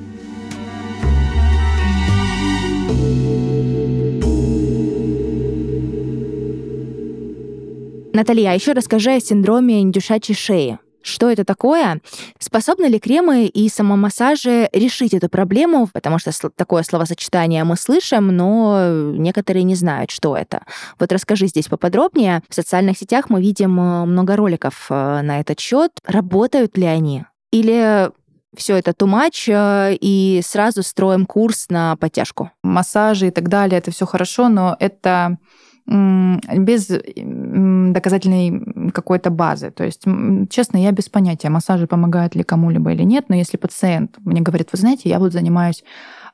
Наталья, 8.14 8.52
а 8.52 8.54
еще 8.54 8.74
расскажи 8.74 9.16
о 9.16 9.20
синдроме 9.20 9.82
индюшачьей 9.82 10.38
шеи. 10.38 10.80
Что 11.02 11.32
это 11.32 11.44
такое? 11.44 12.00
Способны 12.38 12.86
ли 12.86 13.00
кремы 13.00 13.48
и 13.48 13.68
самомассажи 13.70 14.70
решить 14.72 15.16
эту 15.16 15.30
проблему? 15.30 15.90
Потому 15.92 16.20
что 16.20 16.32
такое 16.56 16.84
словосочетание 16.84 17.64
мы 17.64 17.76
слышим, 17.76 18.28
но 18.28 19.14
некоторые 19.18 19.64
не 19.64 19.74
знают, 19.74 20.12
что 20.12 20.38
это. 20.38 20.62
Вот 21.00 21.12
расскажи 21.12 21.48
здесь 21.48 21.68
поподробнее. 21.68 22.44
В 22.48 22.54
социальных 22.54 23.00
сетях 23.00 23.32
мы 23.32 23.42
видим 23.42 23.80
э, 23.80 24.06
много 24.06 24.36
роликов 24.36 24.86
э, 24.92 25.22
на 25.24 25.40
этот 25.40 25.60
счет. 25.60 25.92
Работают 26.06 26.78
ли 26.78 26.86
они? 26.86 27.26
Или 27.52 28.12
все 28.56 28.78
это 28.78 28.94
тумач, 28.94 29.50
э, 29.50 29.98
и 30.00 30.40
сразу 30.46 30.84
строим 30.84 31.26
курс 31.26 31.66
на 31.70 31.96
подтяжку. 31.96 32.52
Массажи 32.64 33.28
и 33.28 33.32
так 33.32 33.50
далее, 33.50 33.80
это 33.80 33.90
все 33.90 34.06
хорошо, 34.06 34.50
но 34.50 34.78
это 34.80 35.38
без 35.86 36.88
доказательной 36.88 38.92
какой-то 38.92 39.30
базы. 39.30 39.72
То 39.72 39.84
есть, 39.84 40.04
честно, 40.50 40.78
я 40.78 40.92
без 40.92 41.10
понятия, 41.10 41.50
массажи 41.50 41.88
помогают 41.88 42.36
ли 42.36 42.44
кому-либо 42.44 42.94
или 42.94 43.04
нет, 43.04 43.26
но 43.28 43.36
если 43.36 43.58
пациент 43.58 44.18
мне 44.20 44.42
говорит, 44.42 44.70
вы 44.72 44.78
знаете, 44.78 45.10
я 45.10 45.20
вот 45.20 45.34
занимаюсь 45.34 45.84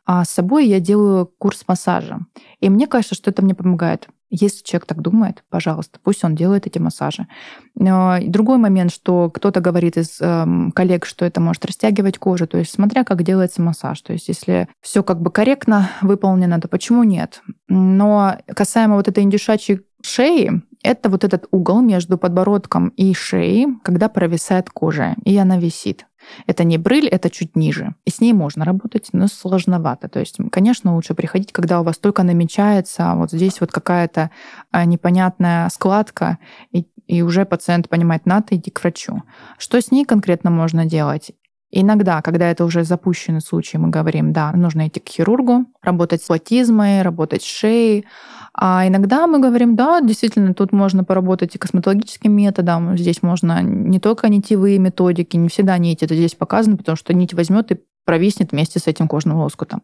а 0.05 0.25
с 0.25 0.29
собой, 0.29 0.67
я 0.67 0.79
делаю 0.79 1.31
курс 1.37 1.63
массажа, 1.67 2.19
и 2.61 2.69
мне 2.69 2.87
кажется, 2.87 3.15
что 3.15 3.29
это 3.29 3.43
мне 3.43 3.53
помогает. 3.53 4.07
Если 4.29 4.63
человек 4.63 4.85
так 4.85 5.01
думает, 5.01 5.43
пожалуйста, 5.49 5.99
пусть 6.03 6.23
он 6.23 6.35
делает 6.35 6.67
эти 6.67 6.77
массажи. 6.77 7.27
Другой 7.75 8.57
момент, 8.57 8.91
что 8.91 9.29
кто-то 9.31 9.59
говорит 9.59 9.97
из 9.97 10.19
э, 10.21 10.45
коллег, 10.75 11.05
что 11.05 11.25
это 11.25 11.41
может 11.41 11.65
растягивать 11.65 12.19
кожу, 12.19 12.45
то 12.45 12.57
есть 12.57 12.71
смотря 12.71 13.03
как 13.03 13.23
делается 13.23 13.61
массаж. 13.61 13.99
То 14.01 14.13
есть 14.13 14.27
если 14.27 14.67
все 14.81 15.01
как 15.01 15.21
бы 15.21 15.31
корректно 15.31 15.89
выполнено, 16.01 16.61
то 16.61 16.67
почему 16.67 17.03
нет? 17.03 17.41
Но 17.67 18.37
касаемо 18.47 18.95
вот 18.95 19.07
этой 19.07 19.23
индюшачьей 19.23 19.81
шеи, 20.03 20.61
это 20.83 21.09
вот 21.09 21.23
этот 21.23 21.47
угол 21.51 21.81
между 21.81 22.17
подбородком 22.17 22.89
и 22.89 23.13
шеей, 23.13 23.67
когда 23.83 24.09
провисает 24.09 24.69
кожа, 24.69 25.15
и 25.25 25.35
она 25.37 25.57
висит. 25.57 26.05
Это 26.47 26.63
не 26.63 26.77
брыль, 26.77 27.07
это 27.07 27.29
чуть 27.29 27.55
ниже. 27.55 27.95
И 28.05 28.09
с 28.09 28.21
ней 28.21 28.33
можно 28.33 28.65
работать, 28.65 29.09
но 29.13 29.27
сложновато. 29.27 30.09
То 30.09 30.19
есть, 30.19 30.37
конечно, 30.51 30.95
лучше 30.95 31.13
приходить, 31.13 31.51
когда 31.51 31.81
у 31.81 31.83
вас 31.83 31.97
только 31.97 32.23
намечается 32.23 33.13
вот 33.15 33.31
здесь 33.31 33.61
вот 33.61 33.71
какая-то 33.71 34.31
а, 34.71 34.85
непонятная 34.85 35.69
складка, 35.69 36.37
и, 36.71 36.85
и 37.07 37.21
уже 37.21 37.45
пациент 37.45 37.89
понимает, 37.89 38.25
надо 38.25 38.55
идти 38.55 38.71
к 38.71 38.81
врачу. 38.81 39.23
Что 39.57 39.81
с 39.81 39.91
ней 39.91 40.05
конкретно 40.05 40.49
можно 40.49 40.85
делать? 40.85 41.31
Иногда, 41.71 42.21
когда 42.21 42.49
это 42.49 42.65
уже 42.65 42.83
запущенный 42.83 43.41
случай, 43.41 43.77
мы 43.77 43.89
говорим, 43.89 44.33
да, 44.33 44.51
нужно 44.53 44.87
идти 44.87 44.99
к 44.99 45.07
хирургу, 45.07 45.65
работать 45.83 46.23
с 46.23 46.25
платизмой, 46.25 47.03
работать 47.03 47.43
с 47.43 47.45
шеей, 47.45 48.05
а 48.53 48.87
иногда 48.87 49.27
мы 49.27 49.39
говорим, 49.39 49.75
да, 49.75 50.01
действительно, 50.01 50.53
тут 50.53 50.71
можно 50.71 51.03
поработать 51.03 51.55
и 51.55 51.59
косметологическим 51.59 52.31
методом. 52.31 52.97
Здесь 52.97 53.21
можно 53.21 53.61
не 53.61 53.99
только 53.99 54.29
нитевые 54.29 54.79
методики, 54.79 55.37
не 55.37 55.47
всегда 55.47 55.77
нить 55.77 56.01
это 56.01 56.15
здесь 56.15 56.33
показано, 56.33 56.75
потому 56.75 56.95
что 56.95 57.13
нить 57.13 57.33
возьмет 57.33 57.71
и 57.71 57.77
провиснет 58.03 58.51
вместе 58.51 58.79
с 58.79 58.87
этим 58.87 59.07
кожным 59.07 59.37
лоскутом. 59.37 59.83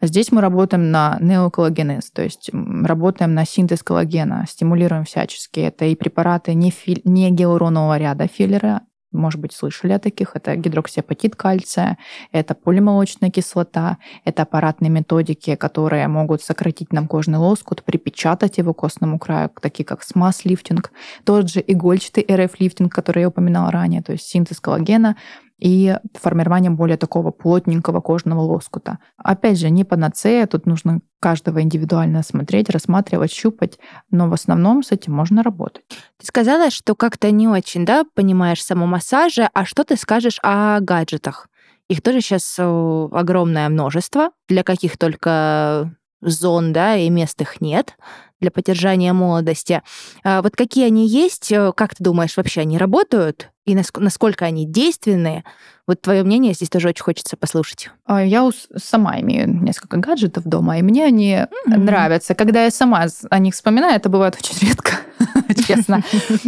Здесь 0.00 0.30
мы 0.30 0.40
работаем 0.40 0.92
на 0.92 1.18
неоколлагенез, 1.20 2.12
то 2.12 2.22
есть 2.22 2.50
работаем 2.52 3.34
на 3.34 3.44
синтез 3.44 3.82
коллагена, 3.82 4.44
стимулируем 4.48 5.04
всячески. 5.04 5.58
Это 5.58 5.86
и 5.86 5.96
препараты 5.96 6.54
не, 6.54 6.70
фи... 6.70 7.02
не 7.04 7.30
гиалуронового 7.30 7.98
ряда 7.98 8.28
филлеры, 8.28 8.82
может 9.16 9.40
быть, 9.40 9.52
слышали 9.52 9.92
о 9.92 9.98
таких. 9.98 10.36
Это 10.36 10.54
гидроксиапатит 10.56 11.36
кальция, 11.36 11.98
это 12.32 12.54
полимолочная 12.54 13.30
кислота, 13.30 13.98
это 14.24 14.42
аппаратные 14.42 14.90
методики, 14.90 15.54
которые 15.56 16.06
могут 16.08 16.42
сократить 16.42 16.92
нам 16.92 17.08
кожный 17.08 17.38
лоскут, 17.38 17.82
припечатать 17.82 18.58
его 18.58 18.74
к 18.74 18.78
костному 18.78 19.18
краю, 19.18 19.50
такие 19.60 19.84
как 19.84 20.02
SMAS-лифтинг, 20.02 20.90
тот 21.24 21.50
же 21.50 21.62
игольчатый 21.66 22.24
RF-лифтинг, 22.28 22.90
который 22.90 23.20
я 23.20 23.28
упоминала 23.28 23.70
ранее, 23.70 24.02
то 24.02 24.12
есть 24.12 24.26
синтез 24.26 24.60
коллагена, 24.60 25.16
и 25.58 25.96
формированием 26.14 26.76
более 26.76 26.96
такого 26.96 27.30
плотненького 27.30 28.00
кожного 28.00 28.40
лоскута. 28.40 28.98
Опять 29.16 29.58
же, 29.58 29.70
не 29.70 29.84
панацея, 29.84 30.46
тут 30.46 30.66
нужно 30.66 31.00
каждого 31.20 31.62
индивидуально 31.62 32.22
смотреть, 32.22 32.68
рассматривать, 32.70 33.32
щупать, 33.32 33.78
но 34.10 34.28
в 34.28 34.34
основном 34.34 34.82
с 34.82 34.92
этим 34.92 35.14
можно 35.14 35.42
работать. 35.42 35.84
Ты 36.18 36.26
сказала, 36.26 36.70
что 36.70 36.94
как-то 36.94 37.30
не 37.30 37.48
очень, 37.48 37.86
да, 37.86 38.04
понимаешь 38.14 38.62
само 38.62 38.86
массаже, 38.86 39.48
а 39.54 39.64
что 39.64 39.84
ты 39.84 39.96
скажешь 39.96 40.38
о 40.42 40.80
гаджетах? 40.80 41.48
Их 41.88 42.02
тоже 42.02 42.20
сейчас 42.20 42.56
э, 42.58 43.08
огромное 43.12 43.68
множество, 43.68 44.30
для 44.48 44.62
каких 44.64 44.98
только 44.98 45.94
зон, 46.20 46.72
да, 46.72 46.96
и 46.96 47.08
мест 47.10 47.40
их 47.40 47.60
нет 47.60 47.96
для 48.40 48.50
поддержания 48.50 49.12
молодости. 49.12 49.82
А 50.22 50.42
вот 50.42 50.56
какие 50.56 50.86
они 50.86 51.08
есть, 51.08 51.50
э, 51.50 51.72
как 51.74 51.94
ты 51.94 52.04
думаешь, 52.04 52.36
вообще 52.36 52.62
они 52.62 52.76
работают? 52.76 53.50
И 53.64 53.74
насколько 53.74 54.44
они 54.44 54.66
действенные? 54.66 55.44
Вот 55.86 56.00
твое 56.00 56.22
мнение 56.22 56.52
здесь 56.52 56.68
тоже 56.68 56.88
очень 56.88 57.02
хочется 57.02 57.36
послушать. 57.36 57.90
А, 58.04 58.22
я 58.22 58.48
сама 58.76 59.20
имею 59.20 59.48
несколько 59.62 59.96
гаджетов 59.96 60.44
дома, 60.44 60.78
и 60.78 60.82
мне 60.82 61.04
они 61.04 61.32
mm-hmm. 61.32 61.76
нравятся. 61.76 62.34
Когда 62.34 62.64
я 62.64 62.70
сама 62.70 63.06
о 63.30 63.38
них 63.38 63.54
вспоминаю, 63.54 63.96
это 63.96 64.08
бывает 64.08 64.36
очень 64.38 64.68
редко, 64.68 64.92
честно. 65.66 66.02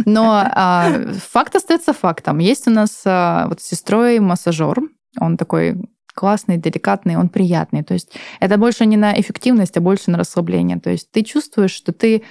Но 0.05 0.43
а, 0.45 0.91
факт 1.29 1.55
остается 1.55 1.93
фактом. 1.93 2.37
Есть 2.37 2.67
у 2.67 2.71
нас 2.71 3.01
а, 3.05 3.47
вот 3.47 3.61
с 3.61 3.65
сестрой 3.65 4.19
массажер, 4.19 4.79
он 5.19 5.37
такой 5.37 5.75
классный, 6.19 6.57
деликатный, 6.57 7.15
он 7.15 7.29
приятный. 7.29 7.81
То 7.81 7.93
есть 7.93 8.11
это 8.41 8.57
больше 8.57 8.85
не 8.85 8.97
на 8.97 9.17
эффективность, 9.17 9.77
а 9.77 9.81
больше 9.81 10.11
на 10.11 10.17
расслабление. 10.17 10.77
То 10.77 10.89
есть 10.89 11.09
ты 11.11 11.23
чувствуешь, 11.23 11.71
что 11.71 11.93
ты 11.93 12.23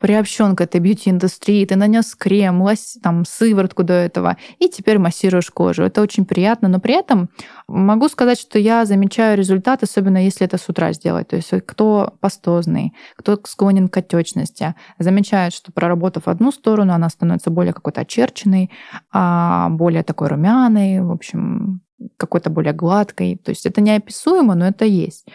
приобщен 0.00 0.56
к 0.56 0.60
этой 0.60 0.80
бьюти-индустрии, 0.80 1.64
ты 1.64 1.76
нанес 1.76 2.14
крем, 2.16 2.60
лось, 2.60 2.98
там, 3.02 3.24
сыворотку 3.24 3.84
до 3.84 3.94
этого, 3.94 4.36
и 4.58 4.68
теперь 4.68 4.98
массируешь 4.98 5.50
кожу. 5.50 5.84
Это 5.84 6.02
очень 6.02 6.24
приятно, 6.24 6.68
но 6.68 6.80
при 6.80 6.94
этом 6.94 7.30
могу 7.68 8.08
сказать, 8.08 8.38
что 8.38 8.58
я 8.58 8.84
замечаю 8.84 9.38
результат, 9.38 9.84
особенно 9.84 10.24
если 10.24 10.44
это 10.44 10.58
с 10.58 10.68
утра 10.68 10.92
сделать. 10.92 11.28
То 11.28 11.36
есть 11.36 11.50
кто 11.66 12.14
пастозный, 12.20 12.92
кто 13.16 13.38
склонен 13.44 13.88
к 13.88 13.96
отечности, 13.96 14.74
замечает, 14.98 15.54
что 15.54 15.72
проработав 15.72 16.26
одну 16.26 16.50
сторону, 16.50 16.92
она 16.92 17.08
становится 17.08 17.50
более 17.50 17.72
какой-то 17.72 18.00
очерченной, 18.00 18.70
а 19.12 19.68
более 19.70 20.02
такой 20.02 20.28
румяной, 20.28 21.00
в 21.00 21.12
общем, 21.12 21.80
какой-то 22.16 22.50
более 22.50 22.72
гладкой. 22.72 23.36
То 23.36 23.50
есть 23.50 23.66
это 23.66 23.80
неописуемо, 23.80 24.54
но 24.54 24.66
это 24.66 24.84
есть. 24.84 25.26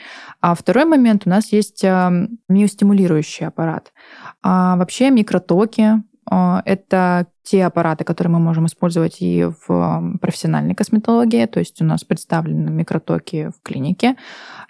А 0.42 0.54
второй 0.56 0.86
момент, 0.86 1.24
у 1.26 1.30
нас 1.30 1.52
есть 1.52 1.84
миостимулирующий 1.84 3.48
аппарат. 3.48 3.94
А 4.44 4.76
вообще 4.76 5.10
микротоки 5.10 6.04
это 6.66 7.28
те 7.44 7.66
аппараты, 7.66 8.04
которые 8.04 8.32
мы 8.32 8.40
можем 8.40 8.68
использовать 8.68 9.18
и 9.20 9.48
в 9.68 10.18
профессиональной 10.22 10.76
косметологии, 10.76 11.46
то 11.48 11.60
есть 11.60 11.82
у 11.82 11.86
нас 11.86 12.04
представлены 12.04 12.70
микротоки 12.70 13.50
в 13.50 13.62
клинике. 13.64 14.16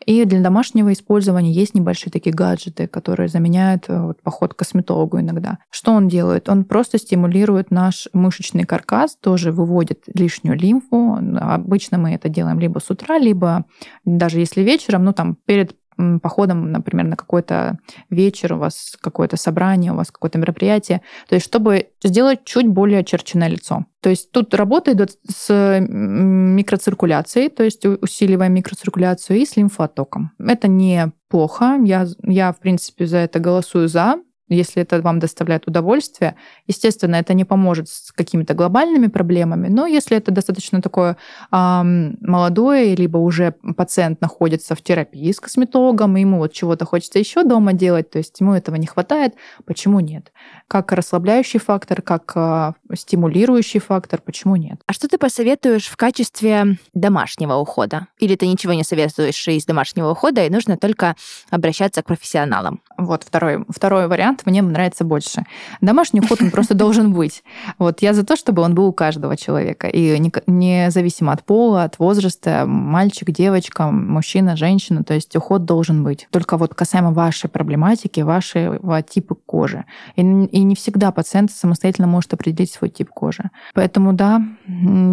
И 0.06 0.24
для 0.26 0.39
домашнего 0.39 0.91
использования 0.93 1.52
есть 1.52 1.76
небольшие 1.76 2.12
такие 2.12 2.34
гаджеты, 2.34 2.88
которые 2.88 3.28
заменяют 3.28 3.86
э, 3.88 4.02
вот, 4.02 4.21
поход 4.24 4.54
к 4.54 4.58
косметологу 4.58 5.19
иногда. 5.19 5.60
Что 5.69 5.91
он 5.91 6.08
делает? 6.08 6.50
Он 6.50 6.63
просто 6.63 6.97
стимулирует 6.97 7.69
наш 7.69 8.08
мышечный 8.13 8.63
каркас, 8.63 9.15
тоже 9.15 9.52
выводит 9.52 10.06
лишнюю 10.08 10.58
лимфу. 10.58 11.19
Обычно 11.39 12.00
мы 12.00 12.15
это 12.15 12.30
делаем 12.30 12.60
либо 12.60 12.80
с 12.80 12.89
утра, 12.89 13.19
либо 13.19 13.65
даже 14.06 14.39
если 14.39 14.62
вечером, 14.62 15.04
ну 15.04 15.13
там 15.13 15.36
перед 15.45 15.76
походом, 16.21 16.71
например, 16.71 17.05
на 17.05 17.15
какой-то 17.15 17.77
вечер, 18.09 18.53
у 18.53 18.57
вас 18.57 18.97
какое-то 19.01 19.37
собрание, 19.37 19.91
у 19.91 19.95
вас 19.95 20.11
какое-то 20.11 20.37
мероприятие. 20.37 21.01
То 21.27 21.35
есть, 21.35 21.45
чтобы 21.45 21.87
сделать 22.03 22.43
чуть 22.43 22.67
более 22.67 22.99
очерченное 22.99 23.47
лицо. 23.47 23.85
То 24.01 24.09
есть 24.09 24.31
тут 24.31 24.53
работа 24.53 24.93
идет 24.93 25.11
с 25.29 25.79
микроциркуляцией, 25.79 27.49
то 27.49 27.63
есть 27.63 27.85
усиливаем 27.85 28.53
микроциркуляцию 28.53 29.39
и 29.39 29.45
с 29.45 29.55
лимфотоком. 29.55 30.31
Это 30.39 30.67
не 30.67 31.11
плохо. 31.29 31.79
Я, 31.83 32.07
я, 32.23 32.51
в 32.51 32.59
принципе, 32.59 33.05
за 33.05 33.17
это 33.17 33.39
голосую 33.39 33.87
за 33.87 34.15
если 34.53 34.81
это 34.81 35.01
вам 35.01 35.19
доставляет 35.19 35.67
удовольствие. 35.67 36.35
Естественно, 36.67 37.15
это 37.15 37.33
не 37.33 37.45
поможет 37.45 37.89
с 37.89 38.11
какими-то 38.11 38.53
глобальными 38.53 39.07
проблемами, 39.07 39.67
но 39.67 39.85
если 39.85 40.17
это 40.17 40.31
достаточно 40.31 40.81
такое 40.81 41.17
эм, 41.51 42.17
молодое, 42.21 42.95
либо 42.95 43.17
уже 43.17 43.53
пациент 43.75 44.21
находится 44.21 44.75
в 44.75 44.81
терапии 44.81 45.31
с 45.31 45.39
косметологом, 45.39 46.17
и 46.17 46.21
ему 46.21 46.37
вот 46.37 46.53
чего-то 46.53 46.85
хочется 46.85 47.19
еще 47.19 47.43
дома 47.43 47.73
делать, 47.73 48.09
то 48.09 48.17
есть 48.17 48.39
ему 48.39 48.53
этого 48.53 48.75
не 48.75 48.87
хватает, 48.87 49.35
почему 49.65 49.99
нет? 49.99 50.31
Как 50.67 50.91
расслабляющий 50.91 51.59
фактор, 51.59 52.01
как 52.01 52.31
э, 52.35 52.73
стимулирующий 52.95 53.79
фактор, 53.79 54.21
почему 54.21 54.55
нет? 54.55 54.81
А 54.87 54.93
что 54.93 55.07
ты 55.07 55.17
посоветуешь 55.17 55.87
в 55.87 55.97
качестве 55.97 56.77
домашнего 56.93 57.55
ухода? 57.55 58.07
Или 58.19 58.35
ты 58.35 58.47
ничего 58.47 58.73
не 58.73 58.83
советуешь 58.83 59.47
из 59.47 59.65
домашнего 59.65 60.11
ухода, 60.11 60.45
и 60.45 60.49
нужно 60.49 60.77
только 60.77 61.15
обращаться 61.49 62.01
к 62.01 62.05
профессионалам? 62.05 62.81
Вот 63.05 63.23
второй, 63.23 63.65
второй 63.69 64.07
вариант 64.07 64.43
мне 64.45 64.61
нравится 64.61 65.03
больше. 65.03 65.43
Домашний 65.81 66.19
уход, 66.19 66.41
он 66.41 66.51
просто 66.51 66.75
должен 66.75 67.13
быть. 67.13 67.43
Вот 67.79 68.01
я 68.01 68.13
за 68.13 68.25
то, 68.25 68.35
чтобы 68.35 68.61
он 68.61 68.75
был 68.75 68.87
у 68.87 68.93
каждого 68.93 69.35
человека. 69.35 69.87
И 69.87 70.19
независимо 70.47 71.33
от 71.33 71.43
пола, 71.43 71.83
от 71.83 71.99
возраста, 71.99 72.65
мальчик, 72.67 73.31
девочка, 73.31 73.89
мужчина, 73.91 74.55
женщина, 74.55 75.03
то 75.03 75.13
есть 75.13 75.35
уход 75.35 75.65
должен 75.65 76.03
быть. 76.03 76.27
Только 76.31 76.57
вот 76.57 76.75
касаемо 76.75 77.11
вашей 77.11 77.49
проблематики, 77.49 78.21
вашего 78.21 79.01
типа 79.01 79.35
кожи. 79.35 79.85
И, 80.15 80.21
и 80.21 80.63
не 80.63 80.75
всегда 80.75 81.11
пациент 81.11 81.51
самостоятельно 81.51 82.07
может 82.07 82.33
определить 82.33 82.71
свой 82.71 82.89
тип 82.89 83.09
кожи. 83.09 83.49
Поэтому 83.73 84.13
да, 84.13 84.41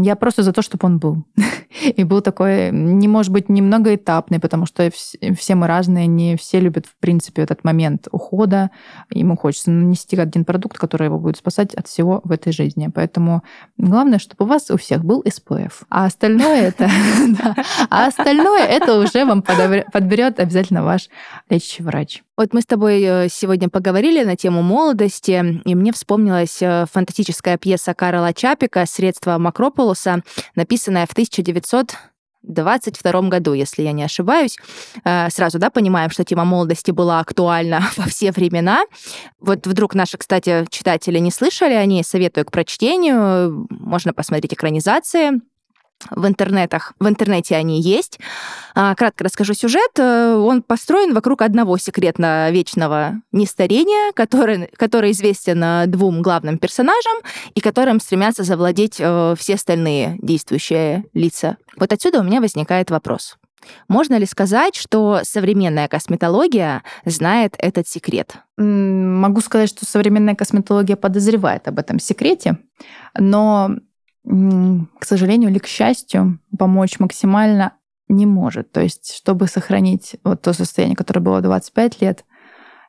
я 0.02 0.16
просто 0.16 0.42
за 0.42 0.52
то, 0.52 0.62
чтобы 0.62 0.86
он 0.86 0.98
был. 0.98 1.24
И 1.96 2.04
был 2.04 2.20
такой, 2.20 2.70
не 2.72 3.08
может 3.08 3.32
быть 3.32 3.48
немного 3.48 3.94
этапный, 3.94 4.40
потому 4.40 4.66
что 4.66 4.90
все 4.90 5.54
мы 5.54 5.66
разные, 5.66 6.06
не 6.06 6.36
все 6.36 6.60
любят, 6.60 6.86
в 6.86 6.96
принципе, 7.00 7.42
этот 7.42 7.64
момент 7.64 7.77
ухода. 8.10 8.70
Ему 9.10 9.36
хочется 9.36 9.70
нанести 9.70 10.16
один 10.16 10.44
продукт, 10.44 10.78
который 10.78 11.04
его 11.04 11.18
будет 11.18 11.36
спасать 11.36 11.74
от 11.74 11.86
всего 11.86 12.20
в 12.24 12.32
этой 12.32 12.52
жизни. 12.52 12.90
Поэтому 12.92 13.42
главное, 13.76 14.18
чтобы 14.18 14.44
у 14.44 14.48
вас 14.48 14.70
у 14.70 14.76
всех 14.76 15.04
был 15.04 15.22
SPF. 15.22 15.72
А 15.88 16.06
остальное 16.06 16.68
это... 16.68 16.90
А 17.90 18.06
остальное 18.06 18.64
это 18.64 18.98
уже 18.98 19.24
вам 19.24 19.42
подберет 19.42 20.40
обязательно 20.40 20.82
ваш 20.82 21.08
лечащий 21.48 21.82
врач. 21.82 22.22
Вот 22.36 22.52
мы 22.52 22.60
с 22.60 22.66
тобой 22.66 23.02
э, 23.02 23.28
сегодня 23.28 23.68
поговорили 23.68 24.22
на 24.22 24.36
тему 24.36 24.62
молодости, 24.62 25.60
и 25.64 25.74
мне 25.74 25.92
вспомнилась 25.92 26.62
э, 26.62 26.86
фантастическая 26.92 27.58
пьеса 27.58 27.94
Карла 27.94 28.32
Чапика 28.32 28.84
«Средства 28.86 29.38
Макрополуса», 29.38 30.22
написанная 30.54 31.06
в 31.06 31.12
1900 31.12 31.96
22 32.42 33.22
году, 33.22 33.52
если 33.52 33.82
я 33.82 33.92
не 33.92 34.02
ошибаюсь. 34.02 34.56
Э, 35.04 35.28
сразу, 35.30 35.58
да, 35.58 35.70
понимаем, 35.70 36.10
что 36.10 36.24
тема 36.24 36.44
молодости 36.44 36.90
была 36.90 37.20
актуальна 37.20 37.82
во 37.96 38.04
все 38.04 38.32
времена. 38.32 38.84
Вот 39.40 39.66
вдруг 39.66 39.94
наши, 39.94 40.16
кстати, 40.16 40.66
читатели 40.70 41.18
не 41.18 41.30
слышали 41.30 41.74
о 41.74 41.84
ней, 41.84 42.04
советую 42.04 42.44
к 42.44 42.52
прочтению. 42.52 43.66
Можно 43.70 44.12
посмотреть 44.12 44.54
экранизации 44.54 45.40
в 46.10 46.26
интернетах. 46.26 46.94
В 47.00 47.08
интернете 47.08 47.56
они 47.56 47.80
есть. 47.80 48.18
А, 48.74 48.94
кратко 48.94 49.24
расскажу 49.24 49.54
сюжет. 49.54 49.90
Э, 49.98 50.34
он 50.34 50.62
построен 50.62 51.14
вокруг 51.14 51.42
одного 51.42 51.76
секретно 51.78 52.50
вечного 52.50 53.14
нестарения, 53.32 54.12
который, 54.12 54.68
который 54.76 55.10
известен 55.10 55.62
э, 55.62 55.86
двум 55.86 56.22
главным 56.22 56.58
персонажам 56.58 57.18
и 57.54 57.60
которым 57.60 58.00
стремятся 58.00 58.44
завладеть 58.44 58.96
э, 58.98 59.34
все 59.38 59.54
остальные 59.54 60.18
действующие 60.22 61.04
лица. 61.14 61.56
Вот 61.76 61.92
отсюда 61.92 62.20
у 62.20 62.22
меня 62.22 62.40
возникает 62.40 62.90
вопрос. 62.90 63.36
Можно 63.88 64.16
ли 64.16 64.26
сказать, 64.26 64.76
что 64.76 65.20
современная 65.24 65.88
косметология 65.88 66.82
знает 67.04 67.54
этот 67.58 67.88
секрет? 67.88 68.36
Могу 68.56 69.40
сказать, 69.40 69.68
что 69.68 69.84
современная 69.84 70.34
косметология 70.34 70.96
подозревает 70.96 71.66
об 71.68 71.78
этом 71.78 71.98
секрете, 71.98 72.58
но 73.18 73.70
к 74.28 75.04
сожалению 75.04 75.50
или 75.50 75.58
к 75.58 75.66
счастью, 75.66 76.38
помочь 76.58 76.98
максимально 76.98 77.72
не 78.08 78.26
может. 78.26 78.72
То 78.72 78.80
есть, 78.82 79.14
чтобы 79.14 79.46
сохранить 79.46 80.16
вот 80.24 80.42
то 80.42 80.52
состояние, 80.52 80.96
которое 80.96 81.20
было 81.20 81.40
25 81.40 82.00
лет, 82.02 82.24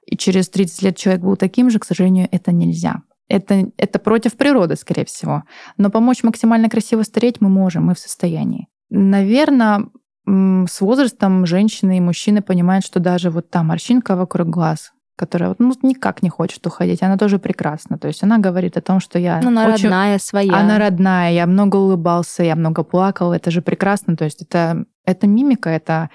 и 0.06 0.18
через 0.18 0.50
30 0.50 0.82
лет 0.82 0.98
человек 0.98 1.22
был 1.22 1.38
таким 1.38 1.70
же, 1.70 1.80
к 1.80 1.86
сожалению, 1.86 2.28
это 2.32 2.52
нельзя. 2.52 3.04
Это, 3.28 3.72
это 3.78 4.00
против 4.00 4.36
природы, 4.36 4.76
скорее 4.76 5.06
всего. 5.06 5.44
Но 5.78 5.90
помочь 5.90 6.24
максимально 6.24 6.68
красиво 6.68 7.04
стареть 7.04 7.42
мы 7.42 7.50
можем, 7.50 7.86
мы 7.86 7.94
в 7.94 8.00
состоянии. 8.00 8.68
Наверное, 8.90 9.88
с 10.26 10.82
возрастом 10.82 11.46
женщины 11.46 11.98
и 11.98 12.02
мужчины 12.02 12.42
понимают, 12.42 12.86
что 12.86 13.00
даже 13.00 13.30
вот 13.30 13.50
та 13.50 13.64
морщинка 13.64 14.16
вокруг 14.16 14.50
глаз, 14.50 14.94
которая 15.20 15.54
ну, 15.60 15.74
никак 15.82 16.24
не 16.24 16.30
хочет 16.30 16.66
уходить, 16.66 17.04
она 17.04 17.18
тоже 17.18 17.40
прекрасна. 17.40 17.98
То 17.98 18.08
есть 18.08 18.24
она 18.24 18.38
говорит 18.38 18.78
о 18.78 18.82
том, 18.82 19.02
что 19.02 19.20
я... 19.20 19.42
Ну, 19.42 19.50
она 19.50 19.66
очень... 19.66 19.84
родная, 19.84 20.18
своя. 20.20 20.56
Она 20.56 20.80
родная, 20.80 21.34
я 21.34 21.46
много 21.46 21.76
улыбался, 21.76 22.44
я 22.44 22.56
много 22.56 22.84
плакал, 22.84 23.34
это 23.34 23.52
же 23.52 23.62
прекрасно. 23.62 24.16
То 24.16 24.24
есть 24.24 24.42
это 24.42 24.86
это 25.06 25.28
мимика, 25.28 25.70
это 25.70 26.10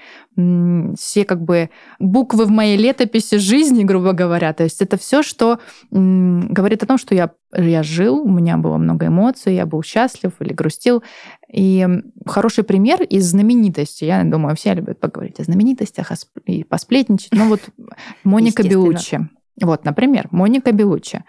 все 0.97 1.25
как 1.25 1.41
бы 1.41 1.69
буквы 1.99 2.45
в 2.45 2.49
моей 2.49 2.77
летописи 2.77 3.37
жизни, 3.37 3.83
грубо 3.83 4.13
говоря. 4.13 4.53
То 4.53 4.63
есть 4.63 4.81
это 4.81 4.97
все, 4.97 5.21
что 5.21 5.59
говорит 5.91 6.83
о 6.83 6.85
том, 6.85 6.97
что 6.97 7.13
я, 7.13 7.31
я 7.57 7.83
жил, 7.83 8.19
у 8.19 8.29
меня 8.29 8.57
было 8.57 8.77
много 8.77 9.07
эмоций, 9.07 9.55
я 9.55 9.65
был 9.65 9.83
счастлив 9.83 10.31
или 10.39 10.53
грустил. 10.53 11.03
И 11.51 11.87
хороший 12.25 12.63
пример 12.63 13.01
из 13.03 13.25
знаменитости. 13.29 14.05
Я 14.05 14.23
думаю, 14.23 14.55
все 14.55 14.73
любят 14.73 14.99
поговорить 14.99 15.39
о 15.39 15.43
знаменитостях 15.43 16.11
и 16.45 16.63
посплетничать. 16.63 17.31
Но 17.31 17.45
вот 17.45 17.61
Моника 18.23 18.63
Белуччи. 18.63 19.29
Вот, 19.61 19.85
например, 19.85 20.27
Моника 20.31 20.71
Белуччи. 20.71 21.23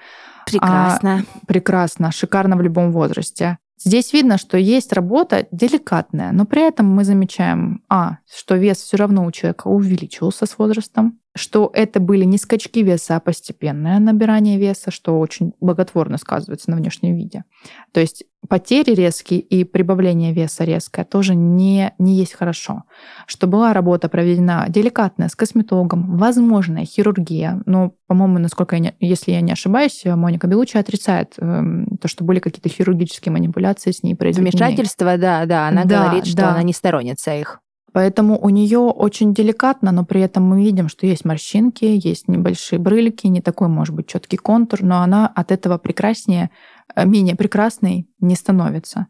Прекрасно. 0.47 1.25
А, 1.25 1.47
прекрасно, 1.47 2.13
шикарно 2.13 2.57
в 2.57 2.63
любом 2.63 2.93
возрасте. 2.93 3.59
Здесь 3.79 4.13
видно, 4.13 4.39
что 4.39 4.57
есть 4.57 4.93
работа 4.93 5.47
деликатная, 5.53 6.33
но 6.33 6.47
при 6.47 6.67
этом 6.67 6.87
мы 6.87 7.05
замечаем, 7.05 7.83
а, 7.89 8.19
что 8.33 8.57
вес 8.57 8.79
все 8.79 8.97
равно 8.97 9.25
у 9.27 9.31
человека 9.31 9.69
увеличился 9.69 10.47
с 10.47 10.57
возрастом, 10.57 11.21
что 11.37 11.71
это 11.73 12.01
были 12.01 12.25
не 12.25 12.39
скачки 12.39 12.83
веса, 12.83 13.17
а 13.17 13.21
постепенное 13.21 13.99
набирание 13.99 14.59
веса, 14.59 14.91
что 14.91 15.19
очень 15.21 15.53
благотворно 15.61 16.19
сказывается 16.19 16.71
на 16.71 16.77
внешнем 16.77 17.15
виде. 17.15 17.45
То 17.93 18.01
есть 18.01 18.25
потери 18.49 18.95
резкие 18.95 19.41
и 19.41 19.65
прибавление 19.65 20.33
веса 20.33 20.65
резкое 20.65 21.05
тоже 21.05 21.35
не, 21.35 21.93
не 21.99 22.17
есть 22.17 22.35
хорошо. 22.35 22.85
Что 23.27 23.47
была 23.47 23.73
работа 23.73 24.09
проведена 24.09 24.67
деликатная 24.69 25.29
с 25.29 25.37
косметологом, 25.37 26.17
возможная 26.17 26.85
хирургия, 26.85 27.63
но, 27.67 27.93
по-моему, 28.07 28.39
насколько 28.39 28.77
я 28.77 28.81
не, 28.81 28.95
если 29.01 29.33
я 29.33 29.41
не 29.41 29.53
ошибаюсь, 29.53 30.03
Моника 30.05 30.47
Белучи 30.47 30.79
отрицает 30.79 31.35
э, 31.39 31.63
то, 32.01 32.09
что 32.09 32.25
были 32.25 32.39
какие-то 32.39 32.69
хирургические 32.69 33.33
манипуляции 33.33 33.91
с 33.91 34.03
ней 34.03 34.15
произведены. 34.15 34.51
Вмешательство, 34.51 35.19
да, 35.19 35.45
да, 35.47 35.69
она 35.69 35.85
да, 35.85 36.05
говорит, 36.05 36.27
что 36.27 36.37
да. 36.37 36.51
она 36.51 36.63
не 36.63 36.73
сторонница 36.73 37.35
их. 37.35 37.61
Поэтому 37.97 38.39
у 38.39 38.51
нее 38.51 38.81
очень 38.81 39.33
деликатно, 39.33 39.91
но 39.91 40.05
при 40.05 40.21
этом 40.21 40.43
мы 40.43 40.63
видим, 40.63 40.91
что 40.91 41.07
есть 41.07 41.25
морщинки, 41.25 41.87
есть 41.87 42.29
небольшие 42.29 42.79
брыльки, 42.79 43.27
не 43.27 43.41
такой, 43.41 43.69
может 43.69 43.95
быть, 43.95 44.07
четкий 44.07 44.37
контур, 44.37 44.83
но 44.83 45.01
она 45.01 45.27
от 45.27 45.51
этого 45.51 45.79
прекраснее, 45.79 46.51
э, 46.95 47.07
менее 47.07 47.37
прекрасной 47.37 48.07
не 48.21 48.35
становится. 48.35 49.07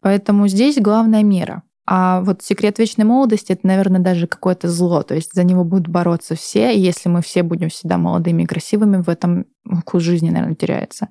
Поэтому 0.00 0.48
здесь 0.48 0.78
главная 0.78 1.22
мера. 1.22 1.64
А 1.86 2.22
вот 2.22 2.40
секрет 2.40 2.78
вечной 2.78 3.04
молодости 3.04 3.52
это, 3.52 3.66
наверное, 3.66 4.00
даже 4.00 4.26
какое-то 4.26 4.70
зло. 4.70 5.02
То 5.02 5.14
есть 5.14 5.34
за 5.34 5.44
него 5.44 5.62
будут 5.62 5.88
бороться 5.88 6.34
все. 6.34 6.74
И 6.74 6.80
если 6.80 7.10
мы 7.10 7.20
все 7.20 7.42
будем 7.42 7.68
всегда 7.68 7.98
молодыми 7.98 8.44
и 8.44 8.46
красивыми, 8.46 9.02
в 9.02 9.10
этом 9.10 9.44
вкус 9.80 10.02
жизни, 10.02 10.30
наверное, 10.30 10.56
теряется. 10.56 11.10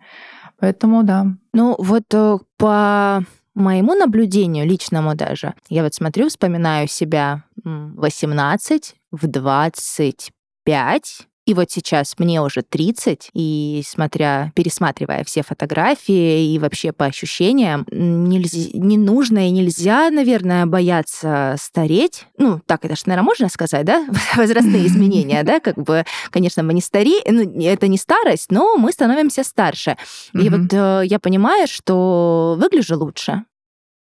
Поэтому 0.60 1.04
да. 1.04 1.28
Ну 1.54 1.76
вот 1.78 2.12
э, 2.12 2.40
по 2.58 3.24
моему 3.56 3.96
наблюдению, 3.96 4.68
личному 4.68 5.16
даже, 5.16 5.54
я 5.70 5.84
вот 5.84 5.94
смотрю, 5.94 6.30
вспоминаю 6.30 6.88
себя 6.88 7.44
18, 7.64 8.96
в 9.12 9.28
25, 9.28 11.28
и 11.46 11.54
вот 11.54 11.72
сейчас 11.72 12.16
мне 12.20 12.42
уже 12.42 12.62
30, 12.62 13.32
и 13.34 13.84
смотря, 13.86 14.52
пересматривая 14.56 15.26
все 15.26 15.44
фотографии 15.44 16.54
и 16.54 16.60
вообще 16.60 16.94
по 16.94 17.06
ощущениям, 17.06 17.86
нельзя, 17.92 18.70
не 18.74 18.98
нужно 18.98 19.48
и 19.48 19.52
нельзя, 19.52 20.10
наверное, 20.10 20.66
бояться 20.66 21.56
стареть. 21.60 22.28
Ну, 22.38 22.62
так 22.66 22.86
это 22.86 22.96
же, 22.96 23.04
наверное, 23.08 23.26
можно 23.26 23.50
сказать, 23.50 23.86
да? 23.86 24.06
Возрастные 24.38 24.88
изменения, 24.88 25.44
да? 25.44 25.60
Как 25.60 25.76
бы, 25.76 26.06
конечно, 26.30 26.64
мы 26.64 26.74
не 26.74 26.82
стари, 26.82 27.16
ну, 27.30 27.42
это 27.62 27.88
не 27.88 27.98
старость, 27.98 28.50
но 28.50 28.78
мы 28.78 28.94
становимся 28.94 29.44
старше. 29.44 29.98
И 30.34 30.50
вот 30.50 30.72
э, 30.72 31.02
я 31.06 31.20
понимаю, 31.20 31.68
что 31.68 32.56
выгляжу 32.58 32.98
лучше. 32.98 33.44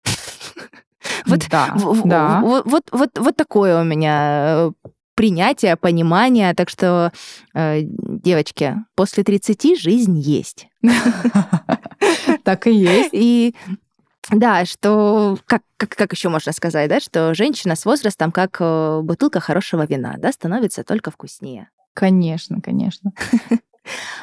Вот, 1.26 1.40
да, 1.50 1.74
да. 2.04 2.40
Вот, 2.42 2.66
вот, 2.66 2.82
вот, 2.90 3.10
вот 3.18 3.36
такое 3.36 3.80
у 3.80 3.84
меня 3.84 4.72
э, 4.84 4.88
принятия, 5.18 5.74
понимания. 5.74 6.54
Так 6.54 6.68
что, 6.68 7.10
э, 7.52 7.80
девочки, 7.82 8.76
после 8.94 9.24
30 9.24 9.76
жизнь 9.76 10.16
есть. 10.16 10.68
Так 12.44 12.66
и 12.66 12.72
есть. 12.72 13.10
И 13.12 13.54
да, 14.30 14.64
что 14.64 15.36
как, 15.46 15.62
как, 15.76 15.90
как 15.90 16.12
еще 16.12 16.28
можно 16.28 16.52
сказать, 16.52 16.88
да, 16.88 17.00
что 17.00 17.34
женщина 17.34 17.74
с 17.74 17.84
возрастом, 17.84 18.30
как 18.30 18.56
э, 18.60 19.00
бутылка 19.02 19.40
хорошего 19.40 19.84
вина, 19.84 20.14
да, 20.18 20.32
становится 20.32 20.84
только 20.84 21.10
вкуснее. 21.10 21.68
Конечно, 21.94 22.60
конечно. 22.60 23.12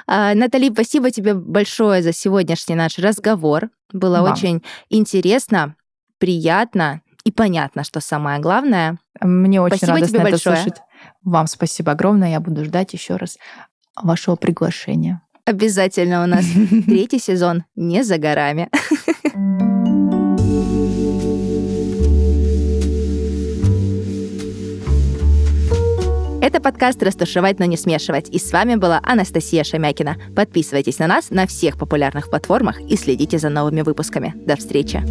А, 0.05 0.36
Натали, 0.36 0.69
спасибо 0.71 1.10
тебе 1.10 1.34
большое 1.34 2.03
за 2.03 2.13
сегодняшний 2.13 2.75
наш 2.75 2.99
разговор. 2.99 3.71
Было 3.91 4.21
Вам. 4.21 4.34
очень 4.34 4.63
интересно, 4.89 5.75
приятно 6.19 7.01
и 7.25 7.31
понятно, 7.31 7.84
что 7.84 7.99
самое 7.99 8.39
главное. 8.39 8.99
Мне 9.19 9.60
очень 9.60 9.77
спасибо 9.77 9.93
радостно 9.93 10.19
тебе 10.19 10.27
это 10.27 10.31
большое. 10.31 10.55
слышать. 10.58 10.81
Вам 11.25 11.47
спасибо 11.47 11.93
огромное. 11.93 12.29
Я 12.29 12.39
буду 12.39 12.63
ждать 12.63 12.93
еще 12.93 13.15
раз 13.15 13.38
вашего 14.01 14.35
приглашения. 14.35 15.21
Обязательно 15.43 16.23
у 16.23 16.27
нас 16.27 16.45
третий 16.85 17.19
сезон 17.19 17.63
не 17.75 18.03
за 18.03 18.17
горами. 18.17 18.69
Это 26.41 26.61
подкаст 26.61 27.01
«Растушевать, 27.01 27.57
но 27.57 27.65
не 27.65 27.75
смешивать». 27.75 28.29
И 28.29 28.38
с 28.38 28.51
вами 28.51 28.75
была 28.75 29.01
Анастасия 29.03 29.63
Шамякина. 29.63 30.17
Подписывайтесь 30.35 30.99
на 30.99 31.07
нас 31.07 31.31
на 31.31 31.47
всех 31.47 31.75
популярных 31.75 32.29
платформах 32.29 32.79
и 32.81 32.95
следите 32.97 33.39
за 33.39 33.49
новыми 33.49 33.81
выпусками. 33.81 34.33
До 34.45 34.55
встречи! 34.55 35.03